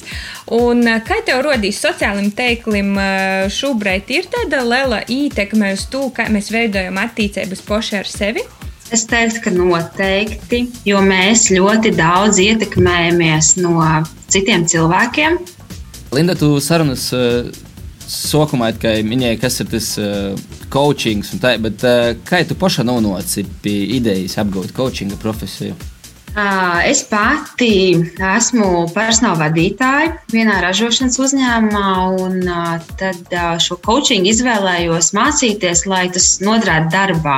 un 0.55 0.85
eh, 0.87 1.01
kā 1.03 1.19
tev 1.27 1.41
rodīs 1.43 1.81
sociālajiem 1.83 2.31
teikliem, 2.37 2.93
eh, 2.95 3.47
šobrīd 3.51 4.13
ir 4.15 4.29
tāda 4.31 4.61
liela 4.63 5.01
ietekme 5.11 5.73
uz 5.75 5.83
to, 5.91 6.07
kā 6.15 6.29
mēs 6.31 6.51
veidojam 6.55 6.95
attiecības 7.01 7.65
paši 7.67 7.99
ar 7.99 8.07
sevi? 8.07 8.45
Es 8.93 9.03
teiktu, 9.09 9.41
ka 9.43 9.51
noteikti, 9.51 10.61
jo 10.87 11.01
mēs 11.03 11.49
ļoti 11.51 11.91
daudz 11.97 12.39
ietekmējamies 12.43 13.55
no 13.59 13.81
citiem 14.31 14.63
cilvēkiem. 14.69 15.39
Linda, 16.13 16.35
tu 16.37 16.53
sarunas 16.61 17.07
uh, 17.17 17.49
sākumā 18.07 18.69
minēji, 19.03 19.39
kas 19.41 19.57
ir 19.63 19.71
tas 19.73 19.89
uh, 19.97 20.37
coaching, 20.69 21.25
tā, 21.41 21.55
bet 21.59 21.81
uh, 21.81 22.13
kā 22.29 22.43
tu 22.45 22.55
pašā 22.61 22.85
nonāci 22.85 23.43
pie 23.65 23.75
idejas 23.97 24.37
apgūt 24.45 24.71
coachinga 24.77 25.17
profesiju? 25.19 25.73
Es 26.35 26.99
pati 27.07 27.95
esmu 28.19 28.89
personāla 28.91 29.45
vadītāja 29.45 30.09
vienā 30.33 30.57
ražošanas 30.65 31.15
uzņēmumā, 31.23 31.91
un 32.19 32.41
tad 32.99 33.35
šo 33.63 33.77
coachingu 33.85 34.33
izvēlējos 34.33 35.13
mācīties, 35.15 35.85
lai 35.87 36.09
tas 36.11 36.33
noderētu 36.43 36.91
darbā. 36.91 37.37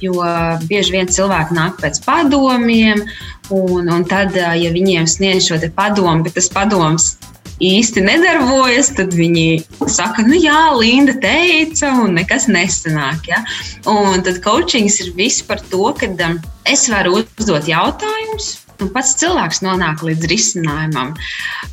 Jo 0.00 0.16
bieži 0.64 0.96
vien 0.96 1.12
cilvēki 1.12 1.56
nāk 1.56 1.76
pēc 1.82 2.00
padomiem, 2.04 3.04
un, 3.52 3.92
un 3.92 4.08
tad, 4.08 4.32
ja 4.36 4.72
viņiem 4.72 5.08
sniedz 5.08 5.50
šo 5.50 5.60
padomu, 5.76 6.24
bet 6.24 6.36
tas 6.40 6.48
padoms 6.52 7.14
īsti 7.62 8.02
nedarbojas, 8.04 8.92
tad 8.96 9.14
viņi 9.16 9.64
saka, 9.88 10.24
nu 10.26 10.36
jā, 10.40 10.58
Linda 10.76 11.16
teica, 11.22 11.92
un 12.04 12.16
nekas 12.18 12.48
nesanāk. 12.52 13.30
Ja? 13.30 13.42
Un 13.90 14.24
tad 14.26 14.42
coachings 14.44 15.00
ir 15.04 15.14
viss 15.16 15.44
par 15.46 15.62
to, 15.72 15.88
ka 15.96 16.10
um, 16.12 16.38
es 16.68 16.86
varu 16.92 17.20
uzdot 17.22 17.68
jautājumus. 17.70 18.56
Un 18.76 18.90
pats 18.92 19.14
cilvēks 19.16 19.62
nonāk 19.64 20.02
līdz 20.04 20.26
risinājumam. 20.28 21.14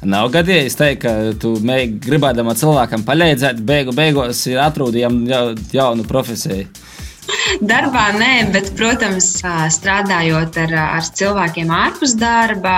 Nav 0.07 0.29
gadījis 0.31 0.77
teikt, 0.79 1.03
ka 1.03 1.33
tu 1.35 1.57
gribēdama 1.59 2.55
cilvēkam 2.55 3.03
palīdzēt, 3.03 3.59
beigu 3.67 3.91
beigās 3.95 4.45
ir 4.47 4.61
atrodījama 4.63 5.41
jaunu 5.75 6.07
profesiju. 6.07 6.69
Darbā 7.63 8.07
nē, 8.15 8.31
bet, 8.55 8.71
protams, 8.79 9.27
strādājot 9.75 10.57
ar, 10.63 10.73
ar 10.97 11.11
cilvēkiem 11.19 11.71
ārpus 11.75 12.15
darba, 12.19 12.77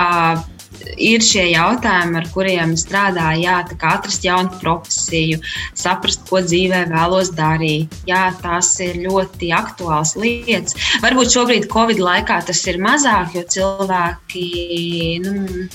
ir 0.94 1.24
šie 1.24 1.44
jautājumi, 1.52 2.18
ar 2.20 2.28
kuriem 2.34 2.74
strādāju, 2.78 3.44
jā, 3.44 3.56
tā 3.68 3.78
kā 3.80 3.94
atrast 3.98 4.24
jaunu 4.26 4.52
profesiju, 4.60 5.40
saprast, 5.76 6.24
ko 6.28 6.42
dzīvē 6.44 6.86
vēlos 6.92 7.32
darīt. 7.36 7.94
Jā, 8.08 8.28
tās 8.42 8.72
ir 8.84 9.00
ļoti 9.06 9.52
aktuāls 9.56 10.16
lietas. 10.20 10.76
Varbūt 11.04 11.34
šobrīd, 11.34 11.70
Covid 11.72 12.02
laikā, 12.02 12.40
tas 12.48 12.62
ir 12.70 12.80
mazāk, 12.82 13.36
jo 13.36 13.46
cilvēki 13.56 14.46
nu, 15.24 15.66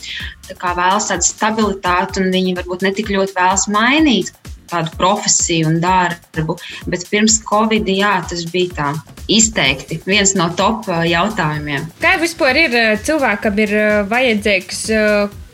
vēlas 0.52 1.10
tādu 1.12 1.28
stabilitāti 1.28 2.22
un 2.22 2.32
viņi 2.34 2.56
varbūt 2.60 2.86
netik 2.86 3.12
ļoti 3.14 3.38
vēlas 3.38 3.68
mainīt 3.72 4.34
tādu 4.72 4.96
profesiju 4.98 5.70
un 5.70 5.80
darbu. 5.84 6.58
Bet 6.90 7.06
pirms 7.12 7.42
Covid, 7.48 7.90
jā, 7.92 8.16
tas 8.30 8.46
bija 8.52 8.78
tā 8.78 8.90
izteikti 9.32 10.00
viens 10.08 10.34
no 10.40 10.50
top 10.58 10.88
jautājumiem. 10.88 11.92
Kā 12.02 12.16
vispār 12.22 12.64
ir 12.66 12.80
cilvēkam, 13.06 13.62
ir 13.66 13.78
vajadzīgs 14.12 14.84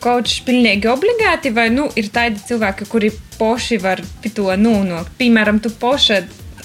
kočs 0.04 0.42
pilnīgi 0.46 0.90
obligāti, 0.92 1.52
vai 1.54 1.70
nu, 1.74 1.88
ir 1.98 2.12
tādi 2.14 2.42
cilvēki, 2.48 2.88
kuri 2.92 3.12
poši 3.38 3.80
var 3.82 4.02
to 4.34 4.50
nonākt? 4.58 5.14
Piemēram, 5.20 5.62
tu 5.64 5.74
poša 5.74 6.22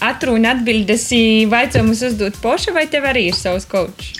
atruni 0.08 0.48
atbildes, 0.50 1.08
vaicojumus 1.52 2.02
uzdot 2.10 2.38
poša, 2.42 2.74
vai 2.76 2.86
tev 2.90 3.06
arī 3.10 3.28
ir 3.30 3.36
savs 3.38 3.68
kočs? 3.70 4.12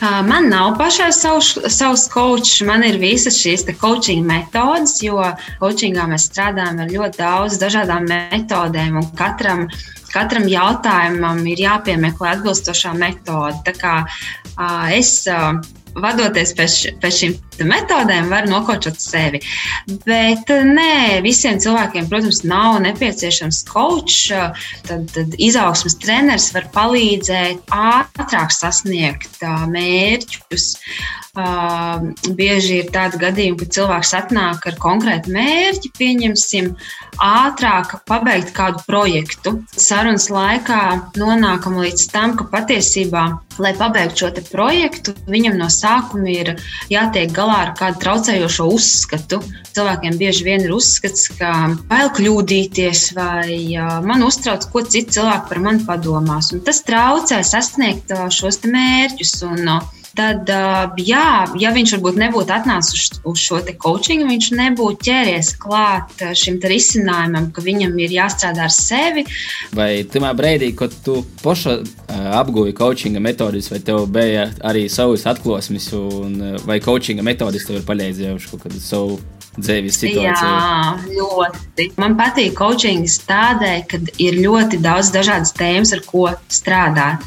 Man 0.00 0.50
nav 0.52 0.74
pašai 0.76 1.08
savs, 1.16 1.54
savs 1.72 2.04
coach, 2.12 2.60
man 2.68 2.84
ir 2.84 2.98
visas 3.00 3.38
šīs 3.40 3.64
coaching 3.80 4.26
metodes, 4.28 4.98
jo 5.04 5.22
coachingā 5.62 6.04
mēs 6.10 6.28
strādājam 6.28 6.82
ar 6.84 6.92
ļoti 6.92 7.22
daudz 7.22 7.56
dažādām 7.62 8.04
metodēm, 8.10 8.98
un 9.00 9.08
katram, 9.16 9.64
katram 10.12 10.44
jautājumam 10.52 11.40
ir 11.48 11.64
jāpiemeklē 11.64 12.36
atbilstošā 12.36 12.92
metode. 13.00 13.56
Tā 13.64 13.76
kā 13.80 13.96
es 14.92 15.22
vadoties 15.96 16.52
pēc, 16.56 16.78
pēc 17.00 17.20
šīm 17.22 17.38
metodēm, 17.64 18.30
var 18.32 18.48
nokočot 18.50 18.98
sevi. 19.00 19.40
Bet 20.06 20.50
nē, 20.50 21.20
visiem 21.24 21.60
cilvēkiem, 21.62 22.08
protams, 22.10 22.42
nav 22.48 22.80
nepieciešams 22.84 23.62
coach. 23.70 24.32
Tad, 24.88 25.06
tad 25.14 25.36
izaugsmas 25.42 25.98
treneris 26.02 26.50
var 26.56 26.68
palīdzēt 26.74 27.70
ātrāk 27.72 28.52
sasniegt 28.54 29.40
mērķus. 29.42 30.74
Uh, 30.76 31.16
bieži 32.32 32.80
ir 32.80 32.90
tādi 32.94 33.18
gadījumi, 33.20 33.58
kad 33.60 33.74
cilvēks 33.76 34.12
atnāk 34.16 34.66
ar 34.70 34.76
konkrētu 34.80 35.32
mērķi, 35.34 35.90
pieņemsim, 35.98 36.70
ātrāk 37.22 37.92
pabeigt 38.08 38.54
kādu 38.56 38.80
projektu. 38.88 39.52
Sarunas 39.76 40.30
laikā 40.32 40.80
nonākam 41.20 41.76
līdz 41.82 42.06
tam, 42.12 42.36
ka 42.38 42.48
patiesībā, 42.52 43.26
lai 43.60 43.74
pabeigtu 43.76 44.24
šo 44.24 44.32
projektu, 44.50 45.14
viņam 45.28 45.60
no 45.60 45.68
sākuma 45.72 46.32
ir 46.32 46.54
jātiek 46.92 47.32
galā 47.36 47.45
ar 47.52 47.72
kādu 47.78 48.00
traucējošo 48.02 48.66
uzskatu. 48.74 49.40
Cilvēkiem 49.76 50.16
bieži 50.20 50.46
vien 50.46 50.64
ir 50.64 50.72
uzskats, 50.76 51.28
ka 51.38 51.52
bail 51.90 52.10
kļūdīties, 52.16 53.02
vai 53.16 53.76
man 54.06 54.24
uztrauc, 54.26 54.64
ko 54.72 54.82
citi 54.86 55.18
cilvēki 55.18 55.50
par 55.50 55.62
mani 55.64 55.84
padomās. 55.88 56.52
Un 56.56 56.64
tas 56.66 56.82
traucē 56.86 57.42
sasniegt 57.44 58.14
šos 58.32 58.62
mērķus. 58.64 59.36
Un, 59.50 59.70
tad, 60.16 60.50
jā, 61.00 61.28
ja 61.60 61.72
viņš 61.74 61.96
varbūt 61.96 62.18
nebūtu 62.20 62.54
atnācis 62.56 62.96
uz, 62.96 63.20
uz 63.28 63.42
šo 63.42 63.60
coachingu, 63.82 64.28
viņš 64.30 64.50
nebūtu 64.58 65.08
ķēries 65.08 65.52
klāt 65.62 66.24
šim 66.38 66.58
risinājumam, 66.62 67.50
ka 67.54 67.64
viņam 67.64 67.94
ir 68.02 68.16
jāstrādā 68.16 68.66
ar 68.66 68.74
sevi. 68.74 69.26
Vai 69.76 69.90
tajā 70.08 70.32
brīdī, 70.38 70.72
kad 70.78 70.94
tu 71.04 71.20
paša 71.44 71.78
apguvi 72.40 72.74
coachinga 72.76 73.22
metodus, 73.22 73.70
vai 73.72 73.80
tev 73.84 74.06
bija 74.12 74.48
arī 74.66 74.86
savas 74.92 75.26
atklāsmes, 75.28 75.90
vai 76.66 76.80
coachinga 76.84 77.24
metodus 77.26 77.68
tev 77.68 77.80
ir 77.80 77.88
palīdzējuši 77.88 78.52
kaut 78.52 78.66
kādu 78.66 78.82
savu 78.82 79.20
dzīves 79.58 79.98
situāciju? 80.02 80.50
Jā, 80.50 81.16
ļoti. 81.16 81.88
Man 82.00 82.16
patīk 82.18 82.54
coachings 82.58 83.18
tādēļ, 83.28 83.82
ka 83.90 84.00
ir 84.22 84.38
ļoti 84.44 84.80
daudz 84.84 85.12
dažādas 85.14 85.54
tēmas, 85.56 85.92
ar 85.96 86.02
ko 86.06 86.26
strādāt. 86.52 87.26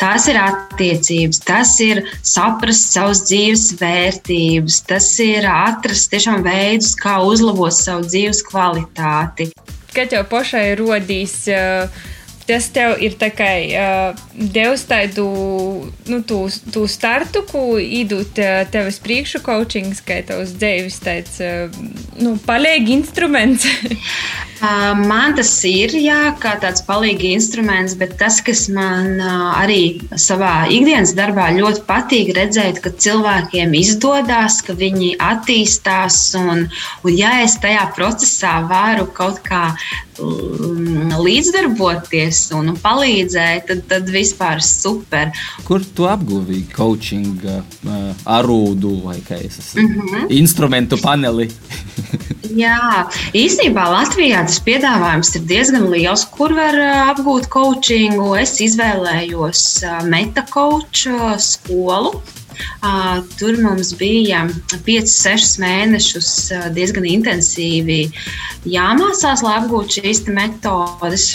Tās 0.00 0.28
ir 0.30 0.40
attiecības, 0.40 1.42
tas 1.46 1.74
ir 1.84 2.04
saprast 2.22 2.94
savas 2.96 3.24
dzīves 3.28 3.68
vērtības, 3.80 4.80
tas 4.88 5.10
ir 5.24 5.48
atrast 5.50 6.10
tiešām 6.14 6.44
veidus, 6.46 6.94
kā 7.00 7.20
uzlabot 7.24 7.74
savu 7.74 8.06
dzīves 8.08 8.44
kvalitāti. 8.48 9.50
Kad 9.94 10.12
jau 10.14 10.24
pašai 10.26 10.72
rodīs 10.80 11.44
uh, 11.52 11.86
tas 12.48 12.68
tev 12.74 12.98
ir 13.02 13.16
uh, 13.16 14.22
devis 14.34 14.84
tādu 14.88 15.26
nu, 16.10 16.20
tū, 16.28 16.40
tū 16.74 16.84
startu, 16.90 17.44
ko 17.48 17.78
īdūt 17.80 18.40
uh, 18.42 18.62
tev 18.70 18.90
uz 18.90 18.98
priekšu, 19.04 19.40
coachings, 19.44 20.02
kā 20.04 20.20
tavs 20.26 20.56
dzīves 20.60 21.00
tāds 21.04 21.40
uh, 21.44 21.72
nu, 22.20 22.36
palīgi 22.46 22.98
instruments. 23.00 23.68
Man 24.64 25.34
tas 25.36 25.50
ir 25.68 25.92
jā, 25.98 26.30
kā 26.40 26.54
tāds 26.62 26.80
palīga 26.86 27.26
instruments, 27.34 27.96
bet 28.00 28.14
tas, 28.16 28.38
kas 28.40 28.62
man 28.72 29.18
arī 29.20 30.00
savā 30.16 30.70
ikdienas 30.72 31.12
darbā 31.18 31.50
ļoti 31.56 31.82
patīk, 31.88 32.30
redzēt, 32.38 32.80
ka 32.80 32.94
cilvēkiem 33.04 33.74
izdodas, 33.76 34.62
ka 34.64 34.76
viņi 34.78 35.16
attīstās, 35.20 36.20
un, 36.40 36.64
un 37.04 37.12
ja 37.12 37.34
es 37.42 37.58
tajā 37.60 37.90
procesā 37.98 38.54
varu 38.70 39.10
kaut 39.12 39.42
kā 39.44 39.66
līdzdarboties 41.24 42.40
un 42.54 42.74
palīdzēt, 42.78 43.66
tad, 43.70 43.82
tad 43.90 44.10
vispār 44.12 44.62
super. 44.62 45.32
Kur 45.66 45.84
tu 45.96 46.06
apguvi 46.10 46.64
coaching, 46.74 47.42
arūdu 48.24 48.94
vai 49.04 49.18
kā 49.26 49.38
es 49.40 49.58
esmu? 49.58 49.82
Mm 49.82 50.00
-hmm. 50.00 50.30
Instrumentu 50.30 50.98
paneli. 51.02 51.50
Jā, 52.64 53.08
īstenībā 53.32 53.84
Latvijā 53.90 54.44
tas 54.46 54.60
piedāvājums 54.60 55.34
ir 55.36 55.42
diezgan 55.42 55.90
liels, 55.90 56.24
kur 56.24 56.54
var 56.54 56.74
apgūt 57.10 57.48
coachingu. 57.48 58.34
Es 58.36 58.60
izvēlējos 58.60 59.84
metakoču 60.04 61.18
skolu. 61.38 62.22
Tur 63.38 63.58
mums 63.62 63.92
bija 63.98 64.44
5-6 64.86 65.58
mēnešus 65.62 66.30
diezgan 66.76 67.06
intensīvi 67.08 68.00
jāmācās, 68.68 69.44
lai 69.44 69.58
apgūtu 69.60 70.00
šīs 70.00 70.24
metodes. 70.28 71.28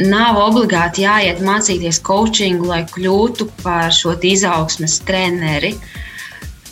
Nav 0.00 0.38
obligāti 0.40 1.04
jāiet 1.04 1.42
mācīties 1.44 1.98
coachingu, 2.06 2.70
lai 2.70 2.84
kļūtu 2.88 3.50
par 3.60 3.92
šo 3.92 4.14
izaugsmes 4.16 4.96
treneri. 5.04 5.74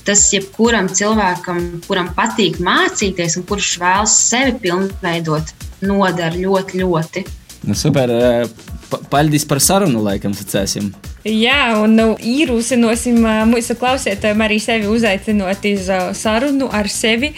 Tas 0.09 0.23
jebkuram 0.33 0.89
cilvēkam, 0.89 1.83
kuram 1.85 2.09
patīk 2.17 2.57
mācīties 2.65 3.37
un 3.37 3.45
kurš 3.51 3.75
vēlas 3.83 4.15
sevi 4.31 4.55
pilnveidot, 4.63 5.53
nodara 5.85 6.33
ļoti, 6.33 6.81
ļoti. 6.81 7.25
Nu, 7.69 7.77
super! 7.77 8.15
Paldies 9.13 9.45
par 9.45 9.61
sarunu, 9.61 10.01
laikam, 10.01 10.33
sacēsim. 10.33 10.89
Jā, 11.27 11.81
un 11.83 11.97
nu, 11.99 12.07
īrūsinosim 12.23 13.19
mūsu 13.51 13.75
klausītājiem 13.79 14.43
arī 14.45 14.61
sevi 14.63 14.87
uzaicinot 14.91 15.67
uz 15.73 15.91
sarunu 16.21 16.69
ar 16.71 16.89
sevi 16.93 17.33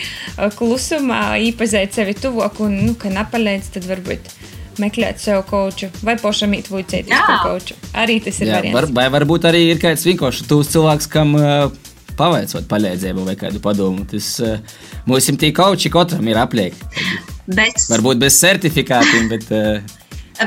klusumā, 0.58 1.38
īpazīt 1.48 1.96
sevi 1.96 2.14
tuvāk 2.18 2.60
un, 2.60 2.76
nu, 2.84 2.94
ka 3.00 3.12
nepalēdz, 3.12 3.72
tad 3.76 3.88
varbūt 3.88 4.32
meklēt 4.80 5.20
sev 5.20 5.42
koču 5.48 5.90
vai 6.06 6.16
pašam 6.20 6.54
īt 6.56 6.70
vuicēties 6.72 7.12
par 7.26 7.40
koču. 7.44 7.76
Arī 7.96 8.18
tas 8.24 8.40
ir 8.40 8.50
Jā, 8.50 8.58
variants. 8.58 8.76
Var, 8.78 8.88
vai 8.96 9.06
varbūt 9.16 9.48
arī 9.50 9.64
ir 9.72 9.80
kāds 9.82 10.04
vienkārši 10.08 10.46
tūs 10.50 10.72
cilvēks, 10.72 11.08
kam 11.12 11.34
uh, 11.38 11.72
pavaicot 12.20 12.68
palīdzību 12.70 13.26
vai 13.28 13.36
kādu 13.40 13.62
padomu. 13.64 14.04
Tas 14.08 14.32
uh, 14.44 14.60
mums 15.08 15.30
tie 15.40 15.52
kauči 15.56 15.92
katram 15.92 16.28
ir 16.30 16.40
apliekti. 16.40 17.08
Bet... 17.50 17.88
Varbūt 17.90 18.20
bez 18.22 18.36
certifikātiem, 18.44 19.32
bet. 19.32 19.48
Uh, 19.50 19.96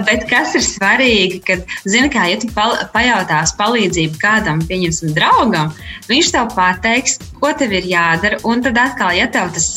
Bet 0.08 0.26
kas 0.30 0.56
ir 0.58 0.64
svarīgi, 0.66 1.40
kad, 1.46 1.66
zini, 1.86 2.10
kā, 2.14 2.26
ja 2.32 2.40
tu 2.42 2.50
pal 2.56 2.76
pajautās 2.94 3.54
palīdzību 3.60 4.18
kādam, 4.22 4.64
pieņemsim, 4.66 5.14
draugam, 5.14 5.74
viņš 6.10 6.32
tev 6.34 6.50
pateiks, 6.56 7.20
ko 7.38 7.54
tev 7.58 7.76
ir 7.78 7.86
jādara. 7.92 8.42
Un 8.50 8.64
tad 8.66 8.80
atkal, 8.82 9.14
ja 9.18 9.30
tev 9.32 9.54
tas 9.54 9.70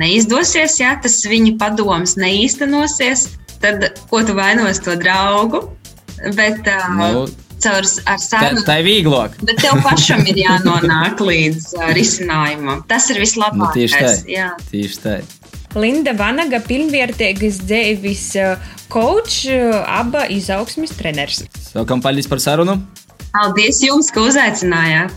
neizdosies, 0.00 0.78
ja 0.80 0.96
tas 1.02 1.20
viņa 1.28 1.56
padoms 1.60 2.16
neīstenosies, 2.20 3.28
tad 3.60 3.90
ko 4.10 4.24
tu 4.24 4.36
vainos 4.38 4.80
to 4.84 4.96
draugu? 5.00 5.66
Bet, 6.32 6.64
uh, 6.64 6.88
nu, 6.96 7.26
caur 7.60 7.86
sarunu. 7.86 8.64
Tā, 8.64 8.80
ir 8.80 8.86
vieglāk. 8.88 9.36
Bet 9.48 9.60
tev 9.60 9.82
pašam 9.84 10.24
ir 10.28 10.40
jānonāk 10.46 11.20
līdz 11.20 11.72
uh, 11.76 11.90
risinājumam. 11.96 12.84
Tas 12.88 13.10
ir 13.12 13.20
vislabākais. 13.20 13.60
Nu, 13.60 13.72
tieši 13.76 14.32
tā. 14.32 14.48
Tieši 14.72 15.02
tā. 15.04 15.18
Linda 15.76 16.14
Vanaga, 16.16 16.56
pilnvērtīgas 16.64 17.60
dzīves 17.68 18.24
coach, 18.88 19.44
aba 19.84 20.24
izaugsmes 20.32 20.94
treneris. 20.96 21.42
Saukam 21.68 22.00
paldies 22.00 22.28
par 22.30 22.40
sarunu. 22.40 22.78
Paldies 23.34 23.82
jums, 23.84 24.08
ka 24.14 24.24
uzaicinājāt. 24.24 25.12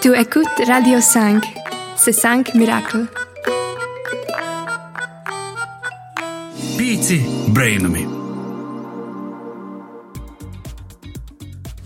Tu 0.00 0.14
écoutes 0.14 0.62
Radio 0.66 1.00
5, 1.00 1.44
c'est 1.96 2.14
5 2.14 2.54
miracles. 2.54 3.08
Pīci 6.78 7.20
brainami! 7.52 8.19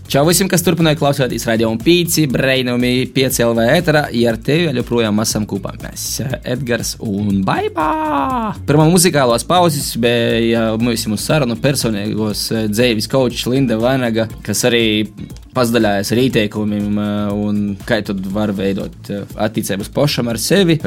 Čau 0.05 0.21
visiem, 0.27 0.45
kas 0.45 0.61
turpināja 0.61 0.99
klausīties 0.99 1.47
radio 1.49 1.71
un 1.73 1.79
pīci, 1.81 2.27
brainumi 2.29 3.07
5 3.09 3.39
LV 3.41 3.63
eterā, 3.73 4.03
ja 4.13 4.29
ar 4.29 4.37
tevi 4.37 4.67
joprojām 4.77 5.17
esam 5.23 5.47
kopā. 5.49 5.71
Mēs 5.81 6.03
Edgars 6.45 6.91
un 7.01 7.39
Baibā. 7.47 7.87
Pirmā 8.69 8.85
muzikālās 8.91 9.47
pauzes 9.49 9.87
bija 9.97 10.67
mūsu 10.77 11.17
sarunu 11.17 11.57
personīgos 11.57 12.45
dzēvis 12.69 13.09
kočs 13.09 13.47
Linda 13.49 13.79
Vanaga, 13.81 14.27
kas 14.45 14.61
arī 14.69 15.09
pazdalājas 15.57 16.13
ar 16.13 16.21
ieteikumiem, 16.27 17.01
un 17.33 17.61
kā 17.89 18.03
tu 18.05 18.13
vari 18.37 18.53
veidot 18.61 19.11
attiecības 19.33 19.89
pašam 19.89 20.29
ar 20.29 20.37
sevi, 20.37 20.77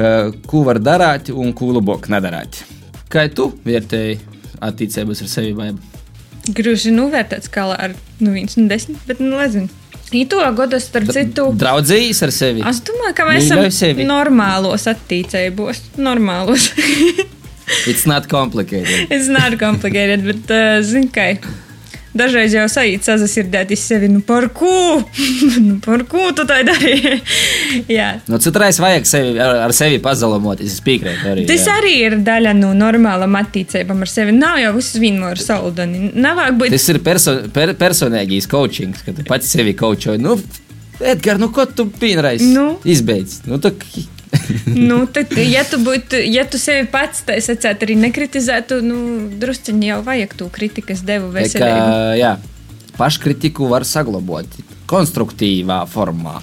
ko 0.47 0.63
var 0.63 0.79
darīt 0.79 1.35
un 1.35 1.51
ko 1.51 1.73
labāk 1.75 2.07
nedarīt. 2.07 2.63
Kā 3.11 3.27
tu 3.35 3.51
vērtēji 3.67 4.21
attiecības 4.63 5.27
ar 5.27 5.35
sevi? 5.35 5.55
Vai? 5.59 5.73
Grūti 6.47 6.91
novērtēt 6.95 7.45
skala 7.49 7.75
ar 7.77 7.93
nu, 8.19 8.31
1 8.33 8.55
no 8.57 8.67
10, 8.71 9.03
bet 9.07 9.19
nu, 9.21 9.35
nezinu. 9.37 9.69
Ito 10.15 10.39
gadu 10.57 10.79
starp 10.81 11.11
citu. 11.13 11.51
Draudzījis 11.61 12.23
ar 12.25 12.31
sevi. 12.33 12.63
Es 12.65 12.79
domāju, 12.87 13.13
ka 13.19 13.27
mēs 13.29 13.45
Mīļoju 13.45 13.67
esam 13.69 13.75
sevi. 13.77 14.07
normālos 14.09 14.87
attīcējumos. 14.89 15.83
Normālos. 16.01 16.71
It's 17.85 18.07
not 18.09 18.25
complicated. 18.31 19.11
It's 19.13 19.27
not 19.29 19.59
complicated, 19.61 20.23
bet, 20.25 20.49
uh, 20.49 20.79
zini, 20.81 21.11
kā. 21.13 21.27
Dažreiz 22.09 22.55
jau 22.55 22.63
sajūt 22.71 23.05
sazasirdēties 23.05 23.81
sevi, 23.91 24.07
nu 24.09 24.23
par 24.25 24.47
ko? 24.55 24.71
nu 25.67 25.77
par 25.83 26.03
ko 26.09 26.31
tu 26.33 26.45
tā 26.49 26.61
dari? 26.65 26.95
jā. 27.99 28.07
Nu, 28.29 28.39
citreiz 28.41 28.79
vajag 28.81 29.05
sevi, 29.09 29.35
ar, 29.37 29.59
ar 29.67 29.75
sevi 29.77 29.99
pazalomoties, 30.03 30.73
es 30.73 30.85
piekrītu 30.85 31.29
arī. 31.33 31.45
Tas 31.49 31.67
jā. 31.67 31.77
arī 31.77 31.93
ir 32.07 32.17
daļa 32.25 32.55
no 32.57 32.71
normālam 32.77 33.37
attīcībam 33.39 34.01
ar 34.05 34.11
sevi. 34.11 34.33
Nav 34.37 34.57
jau 34.63 34.73
viss 34.79 34.97
vienmēr 35.01 35.43
saldani. 35.43 36.09
Navāk 36.17 36.57
būt... 36.57 36.73
Tas 36.73 36.89
ir 36.95 37.01
perso 37.05 37.35
per 37.53 37.75
personīgīs 37.77 38.49
coaching, 38.49 38.97
kad 39.05 39.19
tu 39.19 39.27
pats 39.29 39.53
sevi 39.53 39.77
coachoji. 39.77 40.23
Nu, 40.23 40.39
Edgar, 40.99 41.37
nu 41.39 41.51
ko 41.53 41.63
tu 41.69 41.85
vienreiz 42.01 42.41
nu? 42.43 42.73
izbeidz? 42.89 43.43
Nu, 43.47 43.61
tu 43.61 43.71
nu, 44.75 45.01
tad, 45.13 45.33
ja 45.41 45.63
tu, 45.67 45.79
būtu, 45.83 46.19
ja 46.29 46.45
tu 46.49 46.59
sevi 46.61 46.85
pats 46.91 47.23
tā 47.27 47.39
sacētu, 47.43 47.87
arī 47.87 47.97
nekritizētu, 47.99 48.79
nu, 48.85 49.01
drusciņi 49.41 49.91
jau 49.91 49.99
vajag 50.05 50.37
to 50.39 50.49
kritikas 50.53 51.03
devu 51.05 51.31
veselību. 51.33 52.15
Jā, 52.19 52.35
paškritiku 52.99 53.69
var 53.71 53.87
saglabāt 53.87 54.59
konstruktīvā 54.89 55.83
formā. 55.89 56.39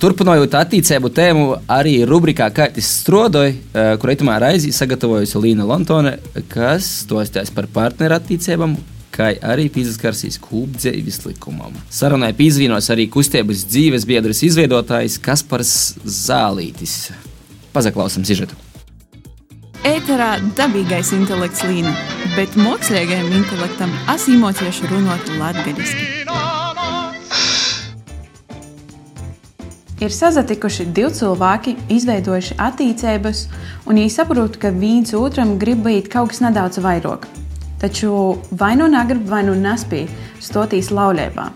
Turpinot 0.00 0.54
attīstību 0.56 1.10
tēmu, 1.12 1.48
arī 1.68 1.98
rubrikā 2.08 2.46
Kaitis 2.56 2.88
Strodoja, 3.02 3.52
kurai 4.00 4.14
itamā 4.16 4.38
raizī 4.40 4.70
sagatavojusi 4.72 5.42
Līna 5.42 5.66
Lontone, 5.68 6.14
kas 6.48 6.88
stostās 7.02 7.52
par 7.52 7.68
partneru 7.74 8.16
attīstībām 8.16 8.78
kā 9.20 9.30
arī 9.52 9.68
pieskarsīs 9.72 10.40
kūpdzēvis 10.40 11.24
likumam. 11.28 11.76
Sarunai 11.92 12.32
pīzvīnos 12.36 12.88
arī 12.92 13.08
kustības 13.12 13.66
dzīves 13.68 14.08
biedras 14.08 14.40
izveidotājs 14.46 15.20
Kaspars 15.22 15.74
Zālītis. 16.04 17.10
Pazaklausam 17.74 18.24
sižetu. 18.26 18.56
Ēterā 19.86 20.34
dabīgais 20.58 21.14
intelekts 21.16 21.62
līnija, 21.64 21.94
bet 22.34 22.56
mākslīgajam 22.60 23.30
intelektam 23.32 23.92
asīmocieši 24.12 24.90
runāt 24.90 25.30
latgadiski. 25.40 26.08
Ir 30.00 30.12
sazatikuši 30.16 30.86
divi 30.96 31.12
cilvēki, 31.16 31.74
izveidojuši 31.96 32.56
attīstības, 32.60 33.44
un 33.84 34.00
viņi 34.00 34.12
saprot, 34.12 34.56
ka 34.60 34.72
viens 34.72 35.12
otram 35.16 35.58
grib 35.60 35.84
būt 35.84 36.08
kaut 36.12 36.32
kas 36.32 36.40
nedaudz 36.44 36.80
vairāk. 36.80 37.28
Taču 37.80 38.12
vai 38.60 38.74
nu 38.76 38.90
negrib, 38.92 39.24
vai 39.28 39.40
nu 39.46 39.54
nespēj 39.56 40.06
stoties 40.44 40.90
laulībā. 40.92 41.48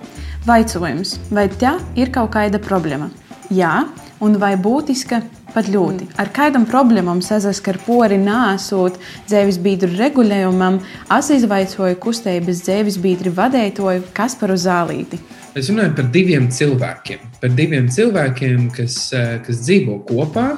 Vaicojums, 0.48 1.18
vai 1.32 1.48
tā 1.52 1.76
ir 2.00 2.12
kaut 2.12 2.32
kāda 2.36 2.60
problēma? 2.60 3.10
Jā, 3.52 3.84
un 4.24 4.38
vai 4.40 4.54
būtiska 4.60 5.20
pat 5.54 5.68
ļoti. 5.70 6.08
Ar 6.18 6.30
kādam 6.34 6.64
problēmam 6.68 7.20
sazaskar 7.24 7.78
pori 7.84 8.18
nāsot 8.18 8.96
dzīves 9.28 9.60
biedru 9.62 9.92
regulējumam, 9.98 10.80
es 11.18 11.30
izvaicoju 11.36 12.00
kustības 12.02 12.64
dzīves 12.66 12.98
biedru 13.04 13.32
vadītāju 13.36 14.08
Kasparu 14.16 14.56
Zālīti. 14.58 15.20
Es 15.54 15.68
runāju 15.70 15.94
par 15.94 16.08
diviem 16.14 16.48
cilvēkiem, 16.50 17.28
par 17.40 17.52
diviem 17.54 17.86
cilvēkiem, 17.92 18.70
kas, 18.74 19.12
eh, 19.12 19.38
kas 19.46 19.60
dzīvo 19.62 20.00
kopā 20.08 20.48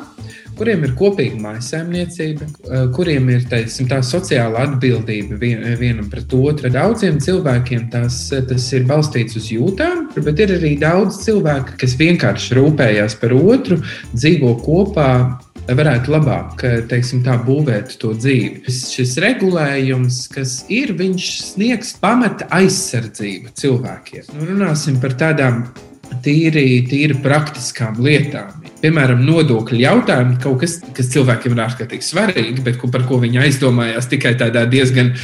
kuriem 0.56 0.84
ir 0.86 0.94
kopīga 0.98 1.38
maisaimniecība, 1.42 2.48
eh, 2.48 2.86
kuriem 2.96 3.30
ir 3.30 3.46
teisim, 3.50 3.88
tā 3.90 4.00
sociāla 4.04 4.66
atbildība 4.66 5.38
vien, 5.38 5.64
vienam 5.78 6.10
pret 6.10 6.32
otru. 6.34 6.70
Daudziem 6.72 7.18
cilvēkiem 7.22 7.90
tas, 7.90 8.28
tas 8.30 8.72
ir 8.72 8.84
balstīts 8.84 9.36
uz 9.36 9.50
jūtām, 9.52 10.08
bet 10.16 10.40
ir 10.40 10.56
arī 10.58 10.78
daudz 10.80 11.24
cilvēku, 11.24 11.78
kas 11.78 11.96
vienkārši 11.96 12.56
rūpējas 12.60 13.18
par 13.20 13.36
otru, 13.36 13.82
dzīvo 14.14 14.56
kopā 14.64 15.10
varētu 15.66 16.12
labāk 16.14 16.62
teiksim, 16.90 17.24
tā, 17.26 17.36
būvēt 17.42 17.96
to 17.98 18.12
dzīvi. 18.14 18.70
Šis 18.70 19.16
regulējums, 19.22 20.20
kas 20.32 20.60
ir, 20.72 20.94
viņš 20.98 21.30
sniegs 21.52 21.96
pamata 22.00 22.46
aizsardzību 22.54 23.54
cilvēkiem. 23.58 24.30
Nu, 24.36 24.46
runāsim 24.52 25.00
par 25.02 25.16
tādām 25.18 25.64
tīri, 26.22 26.86
tīri 26.86 27.18
praktiskām 27.22 27.98
lietām. 28.02 28.65
Piemēram, 28.76 29.22
nodokļu 29.24 29.78
jautājumi, 29.80 30.34
kaut 30.42 30.60
kas, 30.60 30.74
kas 30.96 31.08
cilvēkiem 31.14 31.54
ir 31.54 31.60
ārkārtīgi 31.64 32.04
svarīgi, 32.04 32.64
bet 32.64 32.82
par 32.92 33.06
ko 33.08 33.16
viņi 33.22 33.40
aizdomājās 33.46 34.08
tikai 34.10 34.34
tādā 34.36 34.66
diezgan 34.68 35.14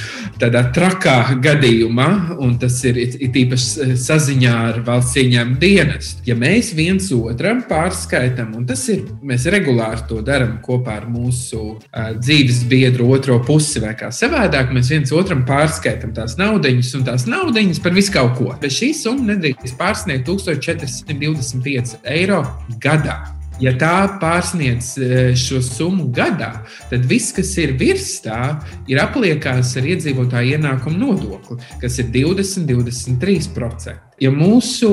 tādā 0.41 0.63
trakā 0.73 1.37
gadījumā, 1.43 2.09
un 2.41 2.55
tas 2.61 2.79
ir 2.89 2.97
īpaši 3.29 3.97
saziņā 4.01 4.55
ar 4.71 4.81
valsts 4.87 5.21
ieņēmumu 5.21 5.59
dienestu. 5.61 6.25
Ja 6.31 6.37
mēs 6.39 6.73
viens 6.79 7.11
otram 7.13 7.61
pārskaitām, 7.69 8.55
un 8.57 8.65
tas 8.71 8.87
ir, 8.93 9.05
mēs 9.21 9.45
regulāri 9.53 10.09
to 10.09 10.23
darām 10.25 10.57
kopā 10.65 10.97
ar 11.03 11.07
mūsu 11.13 11.61
uh, 11.77 12.09
dzīves 12.17 12.65
biedru 12.73 13.11
otro 13.13 13.37
pusi, 13.45 13.83
vai 13.85 13.93
kā 14.01 14.09
savādāk, 14.15 14.73
mēs 14.73 14.95
viens 14.95 15.13
otram 15.13 15.45
pārskaitām 15.49 16.17
tās 16.17 16.39
naudiņas 16.41 16.95
un 16.97 17.07
tās 17.11 17.29
naudiņas 17.29 17.85
par 17.85 17.97
visu 18.01 18.17
kaut 18.17 18.35
ko. 18.41 18.49
Bet 18.65 18.73
šī 18.81 18.95
summa 18.97 19.35
nedrīkst 19.35 19.77
pārsniegt 19.77 20.27
1425 20.33 22.01
eiro 22.17 22.43
gadā. 22.81 23.21
Ja 23.63 23.73
tā 23.79 23.97
pārsniedz 24.19 24.95
e, 24.99 25.09
šo 25.39 25.61
summu 25.63 26.09
gadā, 26.15 26.65
tad 26.91 27.05
viss, 27.07 27.31
kas 27.37 27.53
ir 27.63 27.77
virs 27.79 28.17
tā, 28.25 28.57
ir 28.91 28.99
apliekās 29.03 29.77
ar 29.79 29.87
iedzīvotāju 29.93 30.57
ienākumu 30.57 30.99
nodokli, 30.99 31.61
kas 31.83 32.01
ir 32.03 32.11
20, 32.11 32.67
23%. 32.67 33.95
Ja 34.23 34.33
mūsu 34.35 34.91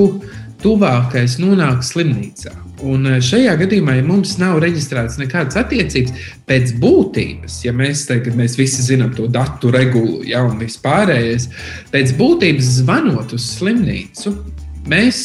tuvākais 0.61 1.37
nonāk 1.41 1.81
slimnīcā, 1.87 2.53
un 2.85 3.09
e, 3.09 3.17
šajā 3.25 3.55
gadījumā, 3.63 3.97
ja 3.97 4.05
mums 4.05 4.35
nav 4.41 4.59
reģistrēts 4.61 5.17
nekādas 5.21 5.57
attiecības, 5.63 6.29
pēc 6.49 6.75
būtības, 6.83 7.59
ja 7.65 7.73
mēs 7.73 8.05
tagad 8.11 8.37
mēs 8.37 8.59
visi 8.59 8.85
zinām 8.85 9.15
to 9.17 9.25
datu 9.31 9.73
regulu, 9.73 10.21
ja 10.29 10.43
un 10.45 10.61
vispārējais, 10.61 11.49
pēc 11.93 12.13
būtības 12.21 12.73
zvanot 12.83 13.33
uz 13.33 13.49
slimnīcu, 13.55 14.35
mēs 14.87 15.19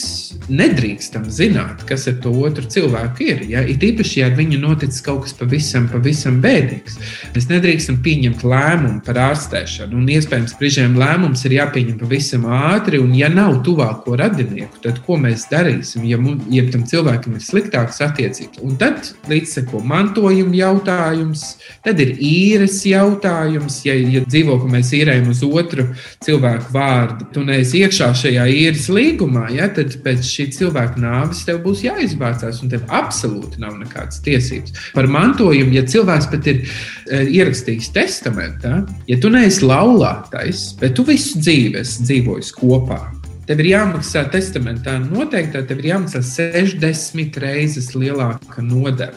nedrīkstam 0.49 1.25
zināt, 1.33 1.85
kas 1.89 2.07
ar 2.11 2.19
to 2.23 2.33
otru 2.45 2.65
cilvēku 2.69 3.25
ir. 3.25 3.43
Ja? 3.49 3.63
It 3.65 3.85
īpaši, 3.85 4.21
ja 4.21 4.29
ar 4.29 4.37
viņu 4.39 4.59
noticis 4.63 5.03
kaut 5.05 5.25
kas 5.25 5.37
pavisam, 5.39 5.87
pavisam 5.93 6.41
bēdīgs. 6.45 6.99
Mēs 7.35 7.49
nedrīkstam 7.51 8.01
pieņemt 8.05 8.45
lēmumu 8.45 9.01
par 9.07 9.21
ārstēšanu. 9.31 9.97
Un, 10.01 10.11
iespējams, 10.15 10.57
brīžiem 10.61 10.99
lēmums 11.01 11.45
ir 11.49 11.57
jāpieņem 11.59 11.99
pavisam 12.03 12.47
ātri. 12.51 13.01
Un, 13.03 13.15
ja 13.17 13.31
nav 13.33 13.61
tuvāko 13.67 14.19
radinieku, 14.21 14.81
tad 14.85 15.01
ko 15.07 15.19
mēs 15.21 15.47
darīsim, 15.53 16.05
ja, 16.09 16.21
mums, 16.21 16.45
ja 16.53 16.67
tam 16.73 16.85
cilvēkam 16.89 17.39
ir 17.39 17.45
sliktākas 17.45 18.03
attiecības? 18.05 18.61
Un 18.65 18.77
tad 18.81 19.13
līdzseko 19.31 19.81
mantojuma 19.87 20.59
jautājums, 20.59 21.47
tad 21.85 22.03
ir 22.05 22.15
īres 22.19 22.83
jautājums. 22.89 23.81
Ja, 23.89 23.97
ja 23.97 24.25
dzīvokli 24.27 24.77
mēs 24.77 24.93
īrējam 24.97 25.33
uz 25.33 25.43
otru 25.47 25.89
cilvēku 26.25 26.73
vārdu, 26.75 27.31
tu 27.33 27.45
neesi 27.47 27.83
iekšā 27.85 28.13
šajā 28.25 28.47
īres 28.53 28.89
līgumā, 28.93 29.44
ja, 29.53 29.69
tad 29.75 29.97
pēc 30.05 30.25
šī 30.29 30.47
cilvēka 30.57 31.01
nāves 31.03 31.43
tev 31.47 31.61
būs 31.65 31.83
jāizvācās, 31.85 32.63
un 32.65 32.73
tev 32.73 32.85
absolūti 32.89 33.61
nav 33.63 33.77
nekādas 33.81 34.23
tiesības. 34.25 34.77
Par 34.95 35.09
mantojumu, 35.11 35.75
ja 35.77 35.85
cilvēks 35.89 36.31
pat 36.33 36.49
ir 36.53 36.63
e, 36.65 37.25
ierakstījis 37.39 37.91
testamentā, 37.97 38.81
ja 39.11 39.19
tu 39.21 39.33
neesi 39.33 39.67
laulātais, 39.67 40.71
bet 40.81 40.97
tu 40.99 41.07
visu 41.09 41.43
dzīvi 41.43 41.83
esi 41.83 42.09
dzīvojis 42.09 42.55
kopā. 42.57 43.03
Tev 43.45 43.61
ir 43.61 43.75
jāmaksā 43.75 44.25
testamentā 44.33 44.97
noteikti, 45.03 45.61
tev 45.69 45.83
ir 45.83 45.91
jāmaksā 45.91 46.23
60 46.25 47.41
reizes 47.45 47.93
lielāka 47.93 48.65
nodeva. 48.65 49.13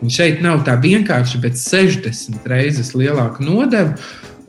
Un 0.00 0.12
šeit 0.12 0.40
nav 0.44 0.62
tā 0.64 0.78
vienkārši, 0.80 1.40
bet 1.42 1.56
60 1.60 2.46
reizes 2.48 2.94
lielāka 2.96 3.44
nodeva. 3.44 3.96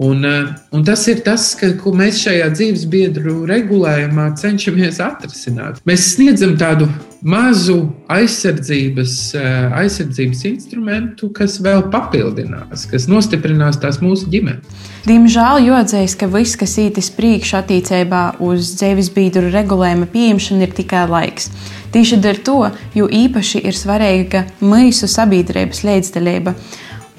Un, 0.02 0.24
eh, 0.26 0.48
un 0.72 0.84
tas 0.84 1.04
ir 1.08 1.20
tas, 1.22 1.52
ka, 1.54 1.68
ko 1.78 1.92
mēs 1.94 2.24
šajā 2.24 2.48
dzīves 2.56 2.88
biedru 2.90 3.44
regulējumā 3.46 4.32
cenšamies 4.40 4.98
atrisināt. 5.06 5.78
Mēs 5.86 6.08
sniedzam 6.16 6.56
tādu 6.58 6.88
mazu 7.22 7.76
aizsardzības, 8.10 9.14
eh, 9.38 9.78
aizsardzības 9.84 10.42
instrumentu, 10.50 11.30
kas 11.30 11.60
vēl 11.62 11.86
papildinās, 11.94 12.88
kas 12.90 13.06
nostiprinās 13.06 13.78
tās 13.78 14.02
mūsu 14.02 14.26
ģimenes. 14.34 14.90
Diemžēl 15.06 15.68
jodzējis, 15.70 16.18
ka 16.18 16.26
viss, 16.34 16.58
kas 16.58 16.80
ītis 16.82 17.14
priekšā 17.14 17.62
attiecībā 17.62 18.40
uz 18.42 18.74
dzīves 18.82 19.14
biedru 19.14 19.54
regulējuma 19.54 20.10
pieņemšanu, 20.10 20.66
ir 20.66 20.74
tikai 20.82 21.06
laiks. 21.10 21.52
Tieši 21.94 22.18
dēļ 22.24 22.44
to, 22.48 22.72
jo 22.96 23.06
īpaši 23.06 23.66
ir 23.70 23.78
svarīga 23.78 24.48
mūsu 24.62 25.06
sabiedrības 25.06 25.86
līdzdalība. 25.86 26.56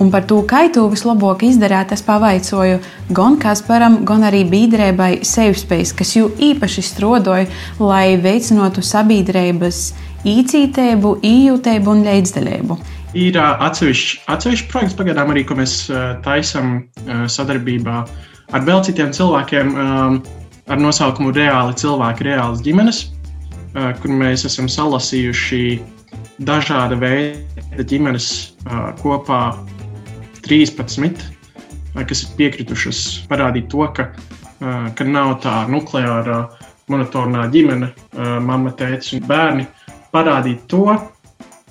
Un 0.03 0.09
par 0.11 0.25
to 0.27 0.41
kaitu 0.43 0.88
vislabāk 0.91 1.45
izdarīt, 1.47 1.93
es 1.95 2.01
pavaicoju 2.03 2.81
gan 3.15 3.37
Kasparam, 3.38 4.01
gan 4.09 4.25
arī 4.27 4.41
biedrībai 4.51 5.21
SafeSpace, 5.23 5.95
kas 5.95 6.17
jau 6.17 6.25
īpaši 6.43 6.83
strādāja, 6.83 7.47
lai 7.79 8.17
veicinātu 8.19 8.83
sabiedrības 8.83 9.93
īcītību, 10.27 11.15
ījūtību 11.23 11.95
un 11.95 12.03
līdzdalību. 12.09 12.79
Ir 13.23 13.38
atsevišķi, 13.38 14.23
atsevišķi 14.35 14.69
projekts 14.73 14.99
pagaidām 14.99 15.31
arī, 15.31 15.47
ko 15.47 15.55
mēs 15.61 15.79
taisām 16.27 16.88
sadarbībā 17.07 18.03
ar 18.51 18.67
vēl 18.67 18.83
citiem 18.88 19.15
cilvēkiem 19.15 19.75
ar 19.79 20.83
nosaukumu 20.83 21.31
Reāli 21.37 21.79
cilvēki, 21.79 22.27
reālas 22.27 22.62
ģimenes, 22.67 23.05
kur 24.03 24.17
mēs 24.19 24.49
esam 24.51 24.67
salasījuši 24.73 25.62
dažāda 26.43 26.99
veida 26.99 27.87
ģimenes 27.87 28.33
kopā 29.03 29.43
13, 30.46 31.22
kas 32.09 32.24
ir 32.24 32.35
piekritušas 32.38 33.00
parādīt 33.31 33.70
to, 33.72 33.85
ka, 33.96 34.11
ka 34.96 35.07
nav 35.07 35.38
tā 35.44 35.62
nukleārā 35.70 36.42
monotonā 36.90 37.46
ģimene, 37.52 37.92
mamma, 38.44 38.74
tēvs 38.78 39.14
un 39.16 39.24
bērni. 39.28 39.66
Parādīt 40.12 40.66
to, 40.68 40.87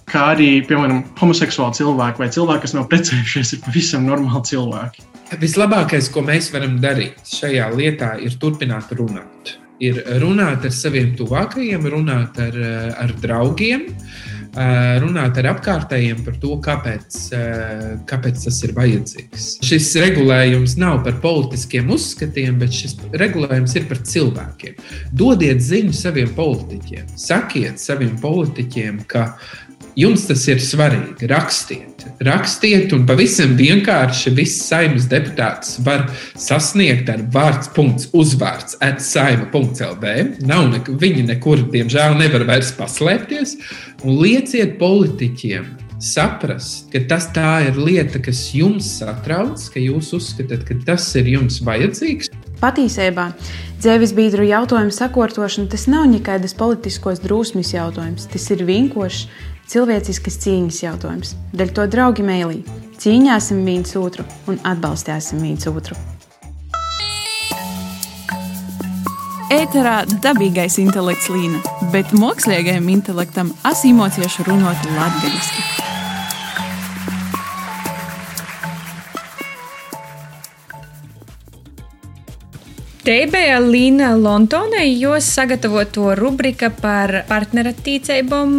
kā 0.09 0.31
arī, 0.33 0.49
piemēram, 0.67 1.03
homoseksuāli 1.19 1.77
cilvēki 1.81 2.23
vai 2.23 2.29
cilvēki, 2.33 2.63
kas 2.65 2.75
nav 2.77 2.87
precējušies, 2.91 3.55
ir 3.55 3.63
pavisam 3.65 4.07
normāli 4.09 4.43
cilvēki. 4.51 5.07
Vislabākais, 5.41 6.09
ko 6.11 6.25
mēs 6.27 6.49
varam 6.51 6.79
darīt 6.83 7.21
šajā 7.27 7.69
lietā, 7.75 8.15
ir 8.19 8.35
turpināt 8.41 8.91
runāt. 8.97 9.55
Ir 9.81 10.01
runāt 10.21 10.65
ar 10.67 10.73
saviem 10.75 11.15
tuvākajiem, 11.17 11.87
runāt 11.89 12.35
ar, 12.41 12.57
ar 13.01 13.13
draugiem, 13.23 13.87
uh, 13.87 14.40
runāt 14.51 15.37
ar 15.39 15.47
apkārtējiem 15.53 16.23
par 16.25 16.35
to, 16.41 16.57
kāpēc, 16.63 17.17
kāpēc 18.09 18.45
tas 18.45 18.59
ir 18.65 18.73
vajadzīgs. 18.75 19.47
Šis 19.63 19.89
regulējums 20.03 20.75
nav 20.81 21.01
par 21.05 21.21
politiskiem 21.23 21.91
uzskatiem, 21.95 22.59
bet 22.59 22.75
šis 22.75 22.97
regulējums 23.21 23.75
ir 23.79 23.87
par 23.87 24.03
cilvēkiem. 24.11 24.79
Dodiet 25.15 25.63
ziņu 25.63 25.95
saviem 25.95 26.33
politiķiem, 26.35 27.11
sakiet 27.15 27.79
saviem 27.79 28.17
politiķiem, 28.21 29.03
ka 29.11 29.29
Jums 29.99 30.23
tas 30.23 30.45
ir 30.47 30.61
svarīgi. 30.63 31.27
Rakstiet, 31.27 31.90
rakstiet, 32.25 32.93
un 32.95 33.05
pavisam 33.09 33.53
vienkārši 33.59 34.33
viss 34.37 34.63
saimnes 34.67 35.07
deputāts 35.11 35.77
var 35.85 36.07
sasniegt 36.39 37.09
ar 37.11 37.23
vārds, 37.33 37.71
punkts, 37.75 38.09
uzvārds, 38.17 38.77
atsaima.lv. 38.83 40.15
Nav 40.47 40.67
ne, 40.71 40.81
viņi 41.03 41.27
nekur, 41.29 41.65
diemžēl, 41.73 42.17
nevar 42.21 42.47
vairs 42.49 42.73
paslēpties. 42.77 43.57
Un 44.05 44.19
lieciet 44.21 44.77
politiķiem 44.81 45.69
saprast, 46.01 46.89
ka 46.91 46.99
tas 47.07 47.29
ir 47.67 47.77
lieta, 47.77 48.19
kas 48.19 48.49
jums 48.57 48.87
satrauc, 48.99 49.61
ka 49.73 49.79
jūs 49.79 50.13
uzskatāt, 50.17 50.65
ka 50.65 50.75
tas 50.85 51.05
ir 51.15 51.29
jums 51.29 51.61
vajadzīgs. 51.61 52.31
Patiesībā 52.61 53.31
dzīves 53.81 54.11
biedru 54.13 54.45
jautājumu 54.45 54.93
sakārtošana 54.93 55.69
tas 55.71 55.87
nav 55.89 56.05
nekādas 56.09 56.53
politiskos 56.57 57.21
drūsmas 57.23 57.73
jautājums. 57.73 58.27
Tas 58.29 58.45
ir 58.53 58.65
vienkārši 58.67 59.29
cilvēciskas 59.71 60.39
cīņas 60.43 60.79
jautājums. 60.83 61.35
Daļ 61.55 61.75
to 61.77 61.87
draugi 61.91 62.25
mēlī. 62.27 62.61
Cīņāsim 63.01 63.63
viens 63.65 63.95
otru 63.97 64.25
un 64.51 64.59
atbalstīsim 64.67 65.41
viens 65.41 65.67
otru. 65.71 65.97
Ēterā 69.51 69.97
dabīgais 70.23 70.77
intelekts 70.79 71.27
līna, 71.31 71.59
bet 71.91 72.13
mākslīgajam 72.15 72.87
intelektam 72.93 73.51
asimocieši 73.67 74.47
runāt 74.47 74.85
latviešu. 74.95 75.81
Te 83.01 83.15
bija 83.33 83.57
Līna 83.59 84.11
Lontonē, 84.13 84.83
jūs 84.85 85.25
sagatavoto 85.33 86.11
rubrika 86.19 86.69
par 86.69 87.23
partnerattīcībām 87.25 88.53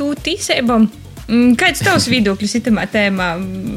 tu 0.00 0.10
ticībām. 0.16 0.88
Mm, 1.30 1.52
kāds 1.60 1.84
tavs 1.84 2.08
viedoklis 2.10 2.56
itamā 2.58 2.86
tēmā? 2.90 3.28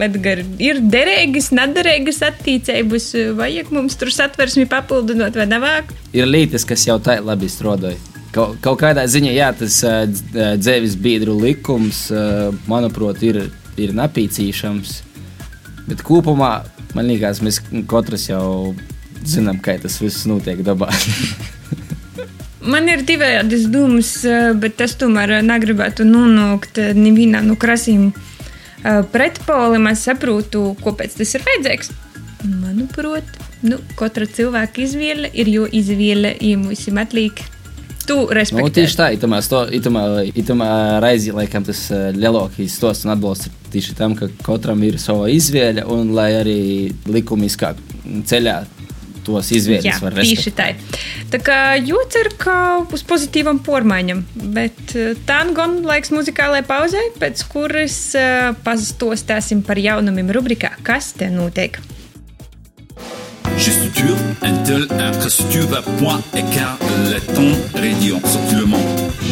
Edgar, 0.07 0.41
ir 0.63 0.79
derīgas, 0.81 1.51
nederīgas 1.53 2.23
attīstības, 2.25 3.11
vajag 3.37 3.69
mums 3.75 3.99
tur 3.99 4.09
satversmi 4.13 4.65
papildinot 4.71 5.37
vai 5.37 5.45
nevāk? 5.51 5.93
Ir 6.17 6.29
lietas, 6.29 6.65
kas 6.65 6.87
jau 6.87 6.97
tā 7.03 7.19
labi 7.21 7.51
strādāja. 7.51 7.99
Kaut, 8.33 8.57
kaut 8.65 8.79
kādā 8.81 9.03
ziņā, 9.05 9.33
jā, 9.35 9.51
tas 9.59 9.77
dzīves 10.33 10.95
biedru 10.97 11.35
likums, 11.37 12.07
manuprāt, 12.65 13.21
ir, 13.27 13.43
ir 13.77 13.93
napīcīšams. 13.93 14.95
Bet 15.85 16.01
kopumā 16.07 16.55
man 16.97 17.09
liekas, 17.09 17.43
mēs 17.45 17.59
katrs 17.89 18.29
jau 18.31 18.73
zinām, 19.25 19.61
kā 19.61 19.77
tas 19.81 19.99
viss 20.01 20.25
notiek 20.29 20.63
dabā. 20.65 20.89
Man 22.63 22.87
ir 22.87 23.01
divējādas 23.03 23.65
domas, 23.71 24.11
bet 24.59 24.81
es 24.83 24.95
tomēr 24.99 25.41
negribētu 25.43 26.05
nonākt 26.07 26.79
nevienā 26.95 27.41
no 27.43 27.57
krasīm 27.59 28.11
pretpolim. 29.11 29.89
Es 29.91 30.05
saprotu, 30.07 30.69
kāpēc 30.83 31.17
tas 31.19 31.33
ir 31.35 31.43
vajadzīgs. 31.47 31.91
Manuprāt, 32.43 33.27
nu, 33.63 33.79
katra 33.99 34.27
cilvēka 34.27 34.83
izvēle 34.83 35.31
ir 35.31 35.51
jo 35.51 35.67
izvēle, 35.71 36.35
ja 36.43 36.59
mums 36.59 36.87
ir 36.87 37.01
atliek. 37.03 37.43
Tu 38.03 38.17
respektē. 38.35 38.67
Nu, 38.67 38.71
tieši 38.75 38.97
tā, 38.99 39.05
itamā, 39.15 39.39
sto, 39.43 39.61
itamā, 39.71 40.03
itamā 40.35 40.69
raizī, 41.03 41.31
laikam, 41.31 41.63
tas 41.63 41.85
lielākais 42.15 42.75
stos 42.75 43.05
un 43.05 43.13
atbalsts 43.15 43.47
tieši 43.71 43.95
tam, 43.95 44.15
ka 44.19 44.27
katram 44.43 44.83
ir 44.83 44.99
sava 45.01 45.29
izvēle 45.31 45.85
un 45.89 46.11
lai 46.15 46.33
arī 46.41 46.57
likumiskā 47.07 47.73
ceļā 48.27 48.57
tos 49.25 49.51
izvēles 49.55 50.01
var 50.03 50.17
redzēt. 50.19 50.43
Tieši 50.43 50.53
tā. 50.57 50.69
Kā 51.43 51.59
jūtas 51.79 52.19
ir 52.21 52.31
kā 52.41 52.57
uz 52.83 53.05
pozitīvam 53.07 53.63
pormaiņam, 53.65 54.23
bet 54.55 54.95
tā 55.27 55.41
nu 55.47 55.55
gan 55.57 55.79
laiks 55.87 56.13
muzikālajai 56.13 56.67
pauzē, 56.69 57.03
pēc 57.21 57.45
kuras 57.51 57.97
uh, 58.19 58.51
pastostāsim 58.65 59.63
par 59.65 59.81
jaunumiem 59.81 60.29
rubrikā 60.33 60.73
Kas 60.83 61.13
te 61.17 61.29
notiek? 61.31 61.79
Gestuture, 63.57 64.17
Intel, 64.43 64.87
infrastructure, 64.99 65.81
point, 65.99 66.23
écart, 66.33 66.81
letton, 67.09 67.55
radio, 67.73 68.19
sorti 68.25 68.55
le 68.55 68.65
monde. 68.65 69.22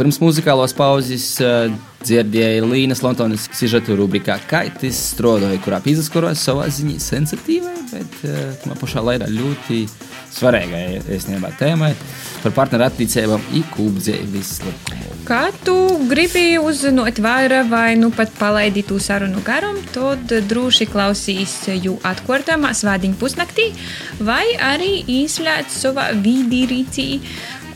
Pirms 0.00 0.16
muzikālos 0.16 0.72
pauzes 0.72 1.24
uh, 1.44 1.66
dzirdēju 2.00 2.70
Līnas 2.70 3.02
Londonas 3.04 3.42
sižetu 3.52 3.98
rubrikā 3.98 4.38
Kaitis 4.48 4.96
strādāja, 5.10 5.58
kurā 5.60 5.82
izskaros 5.92 6.40
savā 6.40 6.70
ziņā 6.72 6.96
sensitīvai, 7.04 7.74
bet 7.90 8.16
uh, 8.24 8.38
man 8.64 8.80
pašā 8.80 9.02
laikā 9.04 9.28
ļoti 9.28 9.82
svarīgai 10.32 11.02
īstenībā 11.04 11.52
tēmai 11.60 11.92
par 12.40 12.56
partneru 12.56 12.86
attiecībām 12.86 13.44
un 13.44 13.68
kūpdzēvis 13.74 14.54
likumu. 14.64 15.12
Kā 15.28 15.42
tu 15.68 15.76
gribi 16.08 16.56
uzzināt 16.56 17.20
vairāk 17.20 17.68
vai 17.68 17.92
nu 18.00 18.08
pat 18.16 18.32
palaidīt 18.40 18.88
to 18.88 18.96
sarunu 19.02 19.44
garam, 19.44 19.76
tad 19.92 20.32
droši 20.48 20.88
klausīs 20.88 21.58
jū 21.76 21.98
atkārtojumā 22.08 22.72
svādiņu 22.72 23.20
pusnaktī 23.20 23.68
vai 24.24 24.46
arī 24.56 24.94
īslēdz 25.20 25.80
savā 25.84 26.08
vidīrīcī 26.24 27.10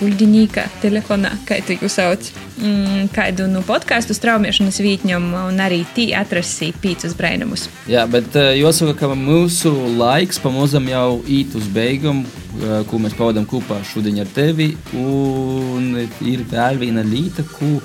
kuģinīka 0.05 0.67
telefonā, 0.83 1.33
kā 1.49 1.61
tu 1.65 1.77
jūs 1.79 1.97
sauc, 1.97 2.29
mm, 2.59 3.09
kādu 3.15 3.47
nu, 3.51 3.63
podkāstu 3.65 4.17
straumēšanas 4.17 4.81
vītņam, 4.85 5.31
un 5.47 5.63
arī 5.65 5.83
tī 5.97 6.11
atrasī 6.17 6.73
pīcis 6.83 7.17
brainumus. 7.17 7.69
Jā, 7.91 8.05
bet 8.11 8.37
uh, 8.37 8.53
jāsaka, 8.59 8.97
ka 9.01 9.19
mūsu 9.19 9.73
laiks 9.99 10.41
pamazam 10.45 10.89
jau 10.91 11.23
īt 11.25 11.57
uz 11.57 11.69
beigām, 11.73 12.25
uh, 12.25 12.83
ko 12.91 13.01
mēs 13.01 13.17
pavadām 13.17 13.49
kopā 13.49 13.81
šodien 13.89 14.21
ar 14.25 14.31
tevi, 14.37 14.75
un 14.99 15.95
ir 16.05 16.45
vēl 16.53 16.81
viena 16.83 17.05
līta, 17.07 17.47
ko 17.57 17.79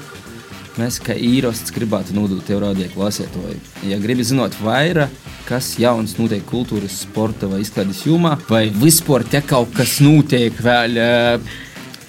mēs 0.79 0.99
kā 1.03 1.15
īrosts 1.15 1.73
gribētu 1.75 2.15
nodot 2.15 2.43
tev 2.47 2.61
rādīju 2.63 2.93
klasētoju. 2.93 3.57
Ja 3.89 3.99
gribi 3.99 4.23
zināt 4.27 4.55
vairāk, 4.63 5.15
kas 5.47 5.73
jauns 5.81 6.13
notiek 6.19 6.43
kultūras, 6.47 7.01
sporta 7.03 7.49
vai 7.49 7.63
izklaides 7.63 8.03
jomā, 8.05 8.35
vai 8.51 8.67
vispār 8.69 9.25
te 9.27 9.41
kaut 9.43 9.73
kas 9.75 9.97
notiek 10.03 10.59
vēl. 10.63 10.99
Uh, 10.99 11.57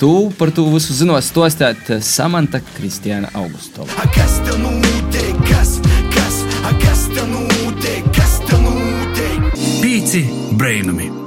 Tu 0.00 0.30
par 0.38 0.48
to 0.50 0.62
visu 0.72 0.94
zinos 0.96 1.26
stostāt 1.28 1.90
Samanta 2.00 2.62
Kristiāna 2.72 3.28
Augustova. 3.36 4.08
Kas 4.14 4.38
tev 4.46 4.56
notiek? 4.62 5.36
Kas, 5.44 5.76
kas, 6.16 6.40
kas 6.80 7.06
tev 7.12 7.28
notiek? 7.28 8.08
Kas 8.16 8.38
tev 8.48 8.64
notiek? 8.64 9.50
Pīci 9.84 10.24
brainami! 10.56 11.19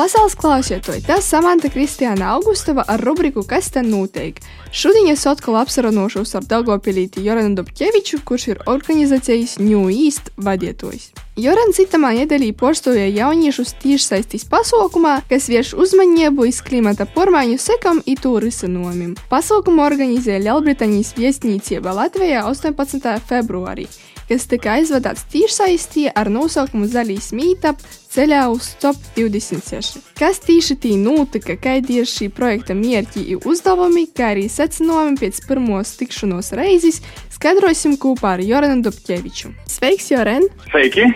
Pasaules 0.00 0.32
klausītāji, 0.32 1.02
tas 1.04 1.26
Samanta 1.28 1.68
Kristiāna 1.68 2.30
Augustava 2.32 2.86
ar 2.88 3.02
rubriku 3.04 3.42
Kas 3.44 3.66
te 3.74 3.82
notiek? 3.84 4.38
Šodien 4.72 5.10
es 5.12 5.26
atkal 5.28 5.58
apsarunošos 5.60 6.30
ar 6.38 6.46
Dagopilīti 6.48 7.20
Joranu 7.26 7.58
Dobkeviču, 7.58 8.22
kurš 8.24 8.46
ir 8.48 8.62
organizācijas 8.72 9.58
New 9.60 9.90
East 9.92 10.30
vadītājs. 10.40 11.10
Jorans 11.36 11.82
itamā 11.84 12.14
nedēļā 12.16 12.48
porstovēja 12.62 13.26
jauniešus 13.26 13.74
tiešsaistes 13.82 14.46
pasaukumā, 14.48 15.18
kas 15.28 15.50
vērš 15.52 15.74
uzmanību 15.84 16.48
uz 16.48 16.62
klimata 16.64 17.04
pormaiņu 17.04 17.60
sekam 17.60 18.00
un 18.00 18.22
to 18.24 18.38
risinājumiem. 18.40 19.18
Pasaukumu 19.28 19.84
organizēja 19.84 20.46
Lielbritānijas 20.46 21.12
viesnīcība 21.20 21.92
Latvijā 22.00 22.46
18. 22.48 23.18
februārī 23.28 23.90
kas 24.30 24.46
tika 24.46 24.76
aizvadāts 24.78 25.24
tiešsaistē 25.32 26.12
ar 26.14 26.30
nosaukumu 26.30 26.86
Zaļīs 26.90 27.32
Mītap 27.34 27.82
ceļā 28.14 28.44
uz 28.52 28.68
COP 28.82 28.98
26. 29.16 29.98
Kas 30.18 30.38
tieši 30.44 30.76
tī 30.84 30.94
notika, 31.00 31.56
kādi 31.58 31.98
ir 31.98 32.06
šī 32.06 32.30
projekta 32.34 32.76
mērķi 32.78 33.26
un 33.36 33.50
uzdevumi, 33.50 34.06
kā 34.14 34.30
arī 34.36 34.46
secinājumi 34.50 35.18
pēc 35.24 35.42
pirmos 35.50 35.96
tikšanos 35.98 36.54
reizes, 36.58 37.02
skaidrosim 37.34 37.98
kopā 37.98 38.36
ar 38.36 38.44
Joranu 38.46 38.86
Dobkeviču. 38.86 39.54
Sveiks, 39.70 40.12
Joren! 40.14 40.46
Sveiki! 40.70 41.10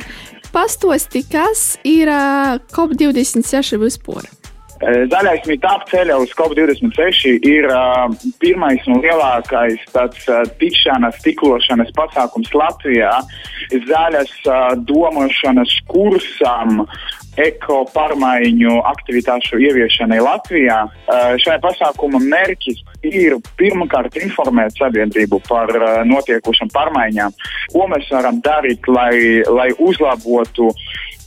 Pastosti, 0.54 1.24
kas 1.26 1.74
ir 1.86 2.10
uh, 2.10 2.58
COP 2.74 2.94
26 2.98 3.78
vispār? 3.82 4.26
Zaļais 4.82 5.44
mītāps 5.46 5.92
ceļā 5.92 6.16
uz 6.18 6.32
COP26 6.34 7.46
ir 7.46 7.68
uh, 7.70 8.08
pirmais 8.42 8.82
un 8.90 8.98
lielākais 9.04 9.82
tāds 9.94 10.26
uh, 10.26 10.42
tikšanas, 10.58 11.20
tiklošanas 11.22 11.92
pasākums 11.94 12.50
Latvijā. 12.58 13.12
Zaļas 13.70 14.32
uh, 14.48 14.74
domāšanas 14.88 15.76
kursam, 15.86 16.82
eko 17.40 17.80
pārmaiņu 17.94 18.74
aktivitāšu 18.90 19.62
ieviešanai 19.62 20.18
Latvijā. 20.22 20.80
Uh, 20.84 21.38
šajā 21.42 21.60
pasākuma 21.62 22.18
mērķis 22.22 22.82
ir 23.06 23.38
pirmkārt 23.58 24.18
informēt 24.20 24.74
sabiedrību 24.78 25.40
par 25.48 25.70
uh, 25.78 26.02
notiekušām 26.08 26.74
pārmaiņām, 26.74 27.38
ko 27.72 27.88
mēs 27.94 28.10
varam 28.10 28.42
darīt, 28.42 28.90
lai, 28.90 29.42
lai 29.46 29.70
uzlabotu 29.78 30.72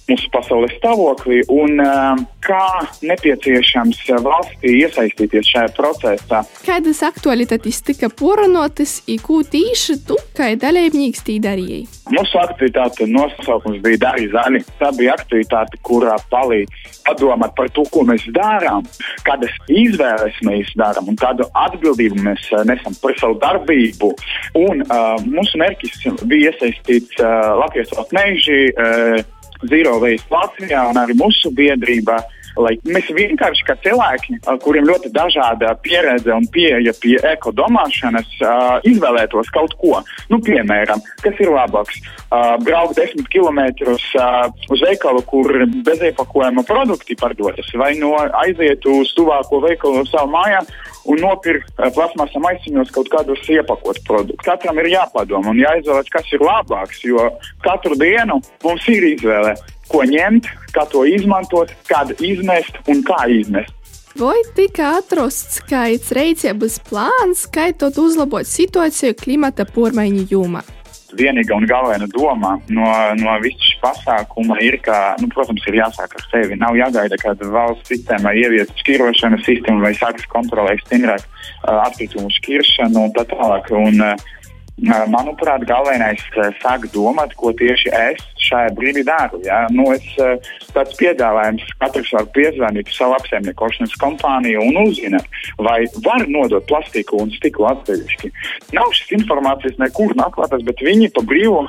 mūsu 0.07 0.29
pasaules 0.31 0.73
stāvoklī 0.77 1.41
un 1.51 1.81
uh, 1.83 2.19
kā 2.43 2.63
nepieciešams 3.03 3.99
valstī 4.23 4.77
iesaistīties 4.83 5.51
šajā 5.51 5.71
procesā. 5.75 6.43
Kādas 6.65 7.03
aktualitātes 7.05 7.81
tika 7.87 8.09
poranotas, 8.09 9.01
un 9.07 9.19
ko 9.23 9.41
tīši 9.43 9.97
tu, 10.07 10.17
kā 10.37 10.53
dalībnieks, 10.59 11.25
tī 11.27 11.37
darīji? 11.43 11.83
Mūsu 12.13 12.39
aktivitāte 12.39 13.07
nosaukums 13.11 13.81
bija 13.83 13.99
Dari 14.07 14.29
Zaļi. 14.31 14.63
Tā 14.79 14.93
bija 14.95 15.17
aktivitāte, 15.17 15.79
kurā 15.83 16.15
palīdz 16.31 17.01
padomāt 17.07 17.55
par 17.57 17.69
to, 17.75 17.83
ko 17.91 18.03
mēs 18.07 18.25
darām, 18.35 18.85
kādas 19.27 19.53
izvēles 19.71 20.37
mēs 20.47 20.71
darām 20.79 21.11
un 21.11 21.19
kādu 21.19 21.47
atbildību 21.67 22.19
mēs 22.23 22.47
nesam 22.67 22.95
par 23.01 23.15
savu 23.19 23.39
darbību. 23.43 24.13
Un, 24.59 24.83
uh, 24.87 25.15
mūsu 25.27 25.59
mērķis 25.59 26.23
bija 26.27 26.53
iesaistīt 26.53 27.19
uh, 27.19 27.57
Latvijas 27.63 27.91
valsts 27.95 28.15
meži. 28.15 28.61
Uh, 28.71 29.36
Zero 29.65 29.97
Waste 30.03 30.33
Latvijā 30.33 30.87
un 30.91 30.99
arī 31.01 31.17
mūsu 31.17 31.53
biedrībā. 31.55 32.19
Lai 32.57 32.71
mēs 32.89 33.05
vienkārši 33.13 33.65
kā 33.67 33.75
cilvēki, 33.83 34.39
kuriem 34.63 34.87
ļoti 34.89 35.11
dažāda 35.13 35.75
pieredze 35.83 36.31
un 36.33 36.47
pieeja 36.49 36.89
pie 36.97 37.13
ekodomāšanas, 37.35 38.31
izvēlētos 38.89 39.51
kaut 39.53 39.75
ko. 39.77 39.99
Nu, 40.31 40.39
piemēram, 40.41 41.03
kas 41.21 41.37
ir 41.43 41.53
labāks? 41.53 42.01
Braukt 42.65 42.97
desmit 42.97 43.29
uh, 43.37 44.49
uz 44.73 44.81
veikalu, 44.81 45.21
kur 45.29 45.53
bezēpakojuma 45.85 46.65
produkti 46.65 47.15
pardodas, 47.19 47.69
vai 47.77 47.93
no 48.01 48.15
aiziet 48.41 48.89
uz 48.89 49.13
tuvāko 49.13 49.61
veikalu 49.67 50.01
savā 50.09 50.25
mājā 50.33 50.65
un 51.07 51.21
nopirkt 51.23 51.71
uh, 51.77 51.87
plasmasa 51.95 52.41
maisiņos 52.43 52.91
kaut 52.95 53.09
kādus 53.13 53.45
iepakotus 53.51 54.03
produktus. 54.07 54.43
Katram 54.45 54.79
ir 54.83 54.91
jāpadomā 54.93 55.53
un 55.53 55.63
jāizvēlas, 55.63 56.11
kas 56.13 56.29
ir 56.35 56.43
labāks, 56.43 57.01
jo 57.07 57.29
katru 57.65 57.97
dienu 57.99 58.41
mums 58.65 58.87
ir 58.91 59.07
izvēle, 59.13 59.55
ko 59.91 60.03
ņemt, 60.07 60.51
kā 60.75 60.85
to 60.91 61.05
izmantot, 61.07 61.73
kādu 61.89 62.17
izmest 62.23 62.79
un 62.91 63.03
kā 63.07 63.23
izmest. 63.31 63.73
Vai 64.17 64.39
tika 64.57 64.95
atrasts 64.97 65.59
kāds 65.69 66.09
rīcības 66.15 66.79
plāns, 66.87 67.43
kā 67.53 67.69
uzlabot 68.01 68.49
situāciju 68.49 69.13
klimata 69.19 69.67
pārmaiņu 69.69 70.25
jomā? 70.31 70.63
Vienīgā 71.15 71.55
un 71.55 71.67
galvenā 71.69 72.07
doma 72.11 72.57
no, 72.73 72.87
no 73.19 73.35
visas 73.43 73.73
pasākuma 73.83 74.57
ir, 74.63 74.79
ka, 74.83 75.15
nu, 75.21 75.29
protams, 75.31 75.63
ir 75.69 75.79
jāsāk 75.79 76.17
ar 76.17 76.25
sevi. 76.31 76.57
Nav 76.59 76.77
jāgaida, 76.79 77.19
kad 77.21 77.41
valsts 77.53 77.91
sistēmā 77.91 78.33
ievies 78.37 78.73
šķirošanas 78.81 79.45
sistēmu 79.47 79.85
vai 79.85 79.93
sāks 79.97 80.27
kontrolēt 80.31 80.83
stingrāk 80.85 81.23
atkritumu 81.63 82.31
šķiršanu 82.39 83.07
un 83.07 83.15
tā 83.15 83.27
tālāk. 83.29 83.71
Un, 83.77 84.01
uh, 84.03 84.36
Manuprāt, 84.85 85.63
galvenais 85.65 86.21
ir 86.35 86.51
sākt 86.61 86.91
domāt, 86.93 87.31
ko 87.33 87.49
tieši 87.57 87.89
es 87.97 88.19
šajā 88.47 88.75
brīdī 88.77 89.01
daru. 89.07 89.39
Ja? 89.41 89.63
Nu, 89.73 89.87
es, 89.95 90.05
tāds 90.75 90.93
piedāvājums, 90.99 91.65
katrs 91.81 92.11
var 92.13 92.27
piezvanīt 92.35 92.91
savu 92.93 93.15
apsaimniekošanas 93.17 93.95
kompāniju 94.01 94.61
un 94.67 94.77
uzzināt, 94.83 95.25
vai 95.57 95.79
var 96.05 96.27
nodot 96.29 96.67
plastiku 96.69 97.23
un 97.23 97.33
stiklu 97.33 97.65
atsevišķi. 97.71 98.31
Nav 98.77 98.93
šīs 98.93 99.15
informācijas 99.17 99.81
nekur 99.81 100.13
atklātas, 100.13 100.61
bet 100.67 100.85
viņi 100.85 101.09
pa 101.15 101.25
brīvu 101.25 101.65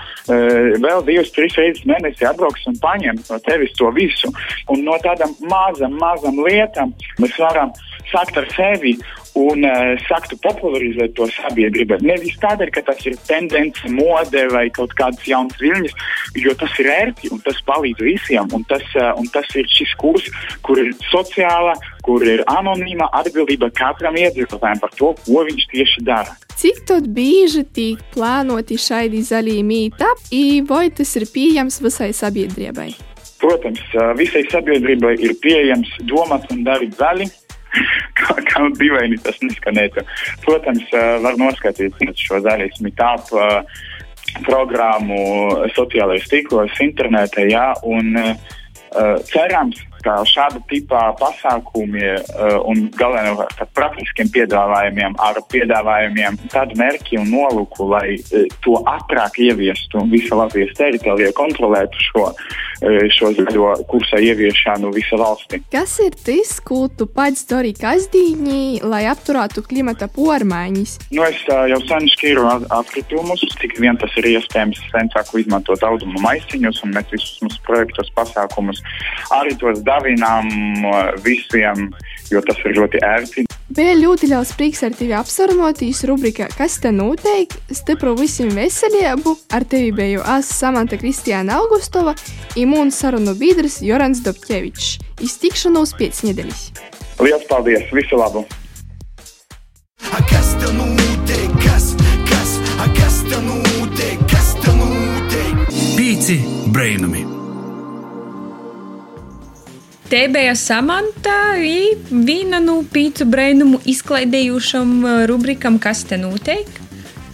vēl 0.85 1.05
divas, 1.09 1.33
trīs 1.33 1.57
reizes 1.57 1.89
mēnesī 1.89 2.29
atbrauks 2.29 2.69
un 2.69 2.77
paņems 2.83 3.33
no 3.33 3.41
tevis 3.49 3.73
to 3.81 3.89
visu. 3.97 4.31
Un 4.69 4.85
no 4.85 5.01
tādām 5.01 5.33
mazām, 5.49 5.97
mazām 5.97 6.45
lietām 6.45 6.93
mēs 7.23 7.41
varam 7.41 7.73
sākt 8.13 8.39
ar 8.41 8.49
sevi 8.55 8.97
un 9.39 9.65
uh, 9.67 9.95
sāktu 10.09 10.39
popularizēt 10.43 11.15
to 11.19 11.29
sabiedrību. 11.31 12.01
Nevis 12.07 12.39
tādēļ, 12.43 12.73
ka 12.75 12.83
tas 12.89 13.05
ir 13.07 13.17
tendence, 13.29 13.91
mode 13.93 14.45
vai 14.53 14.67
kaut 14.75 14.95
kādas 14.99 15.25
jaunas 15.29 15.59
viļņas, 15.63 15.95
jo 16.43 16.55
tas 16.59 16.75
ir 16.83 16.91
ērti 16.95 17.31
un 17.35 17.43
tas 17.45 17.61
palīdz 17.69 18.05
visiem. 18.05 18.51
Un 18.57 18.67
tas, 18.71 18.85
uh, 18.99 19.13
un 19.21 19.29
tas 19.35 19.49
ir 19.59 19.69
šis 19.73 19.95
kurs, 20.01 20.29
kur 20.67 20.81
ir 20.83 20.93
sociāla, 21.11 21.77
kur 22.07 22.25
ir 22.27 22.45
anonīma 22.51 23.11
atbildība 23.21 23.71
katram 23.77 24.19
iedzīvotājam 24.19 24.83
par 24.83 24.95
to, 24.99 25.15
ko 25.25 25.45
viņš 25.49 25.67
tieši 25.75 26.07
dara. 26.09 26.37
Cik 26.59 26.89
bieži 27.15 27.63
tiek 27.71 28.01
plānoti 28.11 28.75
šādi 28.83 29.21
zaļie 29.23 29.61
mītāpi, 29.63 30.65
vai 30.67 30.89
tas 30.91 31.15
ir 31.21 31.29
pieejams 31.31 31.79
visai 31.85 32.11
sabiedrībai? 32.17 32.89
Protams, 33.39 33.85
visai 34.19 34.43
sabiedrībai 34.51 35.13
ir 35.23 35.37
pieejams 35.39 35.93
domāt 36.11 36.49
un 36.51 36.65
darīt 36.67 36.99
zaļi 36.99 37.29
kā, 38.19 38.37
kā 38.49 38.64
dīvaini 38.79 39.21
tas 39.25 39.39
neskanētu. 39.45 40.05
Protams, 40.47 40.85
var 41.25 41.39
noskatīties 41.41 42.25
šo 42.25 42.43
zaļas 42.47 42.83
mitāpu 42.85 43.43
programmu 44.45 45.19
sociālajos 45.77 46.29
tīklos, 46.31 46.75
internetā, 46.85 47.47
jā, 47.49 47.71
un 47.89 48.12
uh, 48.21 48.35
cerams, 49.31 49.81
ka 50.05 50.18
šāda 50.28 50.61
tipā 50.70 51.03
pasākumi 51.18 52.05
uh, 52.14 52.59
un 52.68 52.88
galvenokārt 52.99 53.62
ar 53.64 53.70
praktiskiem 53.76 54.30
piedāvājumiem, 54.34 55.16
ar 55.22 55.40
piedāvājumiem 55.53 56.38
tādu 56.53 56.78
mērķi 56.80 57.20
un 57.22 57.30
nolūku, 57.32 57.88
lai 57.92 58.16
uh, 58.18 58.46
to 58.64 58.78
ātrāk 58.88 59.40
ieviestu 59.42 60.05
visa 60.12 60.38
Latvijas 60.38 60.74
teritorijā, 60.78 61.32
kontrolētu 61.36 62.05
šo, 62.09 62.24
uh, 62.32 62.99
šo 63.14 63.32
zaļo 63.38 63.74
kursa 63.90 64.20
ieviešanu 64.22 64.92
visa 64.94 65.20
valstī. 65.20 65.62
Kas 65.72 65.99
ir 66.05 66.16
tas, 66.16 66.57
ko 66.64 66.86
tu 66.88 67.09
pats 67.11 67.46
dari 67.51 67.74
kasdienī, 67.76 68.80
lai 68.84 69.05
apturētu 69.11 69.64
klimata 69.68 70.11
pārmaiņas? 70.12 70.99
Nu, 71.12 71.24
es 71.26 71.40
uh, 71.51 71.66
jau 71.70 71.80
sen 71.88 72.09
šķīru 72.14 72.46
atkritumus, 72.78 73.44
cik 73.61 73.78
vien 73.82 73.99
tas 74.01 74.14
ir 74.20 74.30
iespējams. 74.34 74.80
Sen 74.92 75.11
sāku 75.12 75.42
izmantot 75.42 75.82
audumu 75.84 76.20
maisiņus 76.22 76.82
un 76.86 76.94
mēs 76.96 77.11
visus 77.12 77.42
mūsu 77.44 77.61
projektos 77.66 78.11
pasākumus 78.16 78.80
arī 79.34 79.55
tos 79.61 79.82
dāvinām 79.99 80.49
visiem, 81.24 81.90
jo 82.30 82.42
tas 82.44 82.59
ir 82.64 82.76
ļoti 82.78 83.03
ērti. 83.05 83.44
Bija 83.68 83.94
ļoti 83.99 84.30
liels 84.30 84.55
prieks 84.57 84.80
ar 84.86 84.94
tevi 84.96 85.12
apsarunāties 85.12 86.01
rubrikā 86.09 86.46
Kas 86.57 86.78
te 86.80 86.88
notiek? 86.88 87.53
Stipru 87.68 88.14
visiem 88.16 88.49
veselību! 88.57 89.34
Ar 89.53 89.66
tevi 89.68 89.92
biju 89.92 90.24
es 90.38 90.49
Samanta 90.57 90.96
Kristiāna 90.96 91.59
Augustova 91.61 92.14
un 92.57 92.72
mūsu 92.72 92.96
sarunu 92.96 93.36
biedrs 93.36 93.82
Jorans 93.84 94.24
Dobkevičs. 94.24 94.96
Iztikšanos 95.20 95.92
pēc 96.01 96.24
nedēļas! 96.30 96.64
Lielas 97.20 97.44
paldies! 97.51 97.92
Visu 97.92 98.16
labu! 98.16 98.46
Kas 100.28 100.55
te 100.59 100.72
notiek? 100.72 101.59
Kas, 101.61 101.92
kas, 102.28 102.59
kas 102.96 103.24
te 103.28 103.42
notiek? 103.44 104.28
Kas 104.32 104.55
te 104.62 104.78
notiek? 104.80 105.66
Pīci 105.99 106.40
brainami! 106.72 107.38
Te 110.09 110.29
bija 110.29 110.55
Samanta 110.57 111.57
i 111.61 111.91
viena 112.11 112.57
no 112.65 112.79
pīcu 112.93 113.27
brainumu 113.29 113.77
izklaidējušam 113.93 115.03
rubrikam 115.29 115.75
Kas 115.79 116.01
te 116.09 116.17
notiek? 116.17 116.71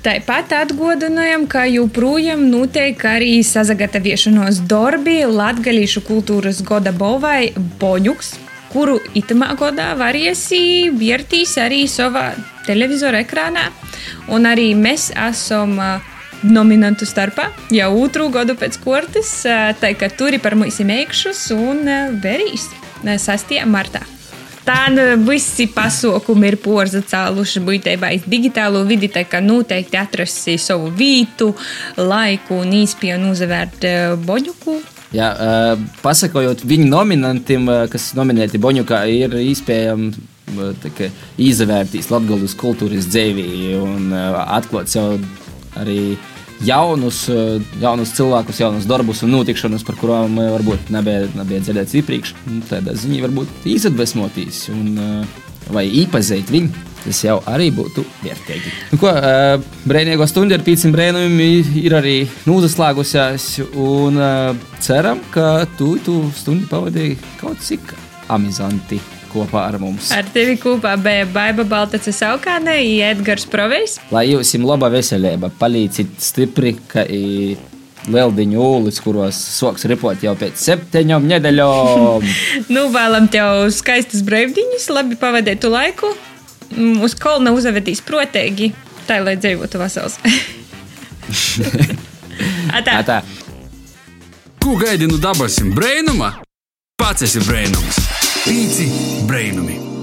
Tāpat 0.02 0.50
atgādinājām, 0.58 1.44
ka 1.46 1.62
joprojām 1.70 2.42
notiek 2.50 2.98
arī 3.06 3.36
sazagataviešanos 3.46 4.58
darbi 4.66 5.20
Latvijas 5.22 5.94
kultūras 6.08 6.64
goda 6.66 6.90
bovai 6.90 7.52
Boņuks, 7.78 8.32
kuru 8.72 8.98
itamā 9.22 9.52
godā 9.60 9.92
variesi 10.00 10.90
vērtīs 10.90 11.54
arī 11.62 11.84
savā 11.86 12.32
televizora 12.66 13.22
ekrānā. 13.22 13.68
Un 14.34 14.50
arī 14.50 14.72
mēs 14.74 15.12
esam 15.14 15.78
uh, 15.78 16.13
nominantu 16.44 17.08
starpā 17.08 17.50
jau 17.74 17.90
otru 18.00 18.28
gadu 18.34 18.56
pēc 18.58 18.78
kortes, 18.84 19.36
tā 19.80 19.94
kā 19.98 20.10
turi 20.12 20.38
par 20.42 20.56
mums 20.58 20.80
meikšus 20.84 21.46
un 21.56 21.88
verīs 22.22 22.68
6. 23.04 23.56
martā. 23.68 24.04
Tā 24.64 24.88
visi 25.20 25.66
pasākumi 25.68 26.48
ir 26.48 26.56
porzacēluši 26.64 27.60
būtībā 27.66 28.14
iz 28.16 28.24
digitālo 28.24 28.80
vidi, 28.88 29.10
tā 29.12 29.26
kā 29.28 29.42
noteikti 29.44 29.98
atrasti 30.00 30.56
savu 30.56 30.88
vietu, 30.88 31.50
laiku 32.00 32.62
un 32.62 32.72
īspēju 32.72 33.28
uzvērt 33.34 33.84
boņuku. 34.24 34.80
Jā, 35.14 35.28
pasakojot 36.02 36.64
viņu 36.66 36.88
nominantiem, 36.88 37.68
kas 37.92 38.08
nominēti 38.18 38.58
Boņukā, 38.58 39.04
ir 39.06 39.36
iespējams 39.38 40.16
izvērtīs 41.38 42.08
Latvijas 42.10 42.56
kultūras 42.58 43.06
dzīvi 43.12 43.76
un 43.78 44.10
atklāt 44.16 44.90
sev 44.90 45.20
arī 45.78 46.16
jaunus, 46.62 47.28
eh, 47.28 47.60
jaunus 47.80 48.14
cilvēkus, 48.16 48.60
jaunus 48.60 48.88
darbus 48.88 49.22
un 49.24 49.34
notikšanas, 49.34 49.84
par 49.86 49.98
kurām 50.00 50.38
eh, 50.38 50.50
varbūt 50.54 50.90
nebija, 50.94 51.28
nebija 51.34 51.62
dzirdēts 51.64 51.96
iepriekš. 52.00 52.34
Nu, 52.50 52.62
tādā 52.68 52.96
ziņā 52.98 53.22
varbūt 53.26 53.68
izadvesmotīs 53.74 54.68
un, 54.74 54.98
eh, 54.98 55.40
vai 55.74 55.86
iepazīt 56.02 56.52
viņu. 56.52 56.90
Tas 57.04 57.18
jau 57.20 57.36
arī 57.52 57.68
būtu 57.74 58.00
vērtīgi. 58.24 58.70
Nu, 58.94 58.96
ko, 58.96 59.10
uh, 59.12 59.60
brīvīgo 59.84 60.24
stundu 60.24 60.56
ar 60.56 60.62
pīciem 60.64 60.94
brēnumiem 60.94 61.74
ir 61.82 61.98
arī 61.98 62.14
nozaslēgusies. 62.48 63.48
Un 63.76 64.16
uh, 64.16 64.56
ceram, 64.80 65.20
ka 65.34 65.66
tu 65.76 65.98
to 66.00 66.22
stundu 66.32 66.64
pavadīji 66.70 67.18
kaut 67.42 67.60
cik 67.60 67.92
amizanti 68.32 69.02
kopā 69.34 69.66
ar 69.68 69.78
mums. 69.82 70.10
Ar 70.14 70.26
tevi 70.34 70.56
kopā 70.60 70.94
bija 71.00 71.26
Baiva 71.34 71.66
Baltace 71.68 72.14
Saukāne, 72.14 72.78
Edgars 73.10 73.46
Provejs. 73.50 73.98
Lai 74.14 74.28
jums 74.30 74.54
ir 74.54 74.66
laba 74.66 74.90
veselība, 74.94 75.50
palīdziet 75.60 76.16
stipri, 76.22 76.76
ka 76.90 77.04
i 77.04 77.56
lieldiņu 78.10 78.60
ūlis, 78.60 79.00
kuros 79.04 79.38
soks 79.58 79.86
ripot 79.90 80.22
jau 80.24 80.34
pēc 80.38 80.60
septiņām 80.60 81.28
nedēļām. 81.30 82.26
nu, 82.74 82.86
vēlam 82.94 83.28
tev 83.32 83.66
skaistas 83.74 84.24
brīvdiņas, 84.26 84.88
labi 84.94 85.18
pavadītu 85.20 85.72
laiku. 85.72 86.12
Mm, 86.74 87.02
uz 87.06 87.16
kolna 87.18 87.52
uzvedīs 87.54 88.02
protīgi, 88.04 88.72
tā 89.08 89.20
lai 89.24 89.36
dzīvotu 89.40 89.80
vesels. 89.80 90.18
Atā. 92.78 92.98
Atā. 93.00 93.20
Ko 94.64 94.78
gaidi 94.80 95.08
no 95.10 95.20
dabasim 95.20 95.74
brēnuma? 95.76 96.34
Pats 97.00 97.26
esi 97.26 97.42
brēnums! 97.44 98.13
Pīci 98.44 98.90
brainumi! 99.24 99.93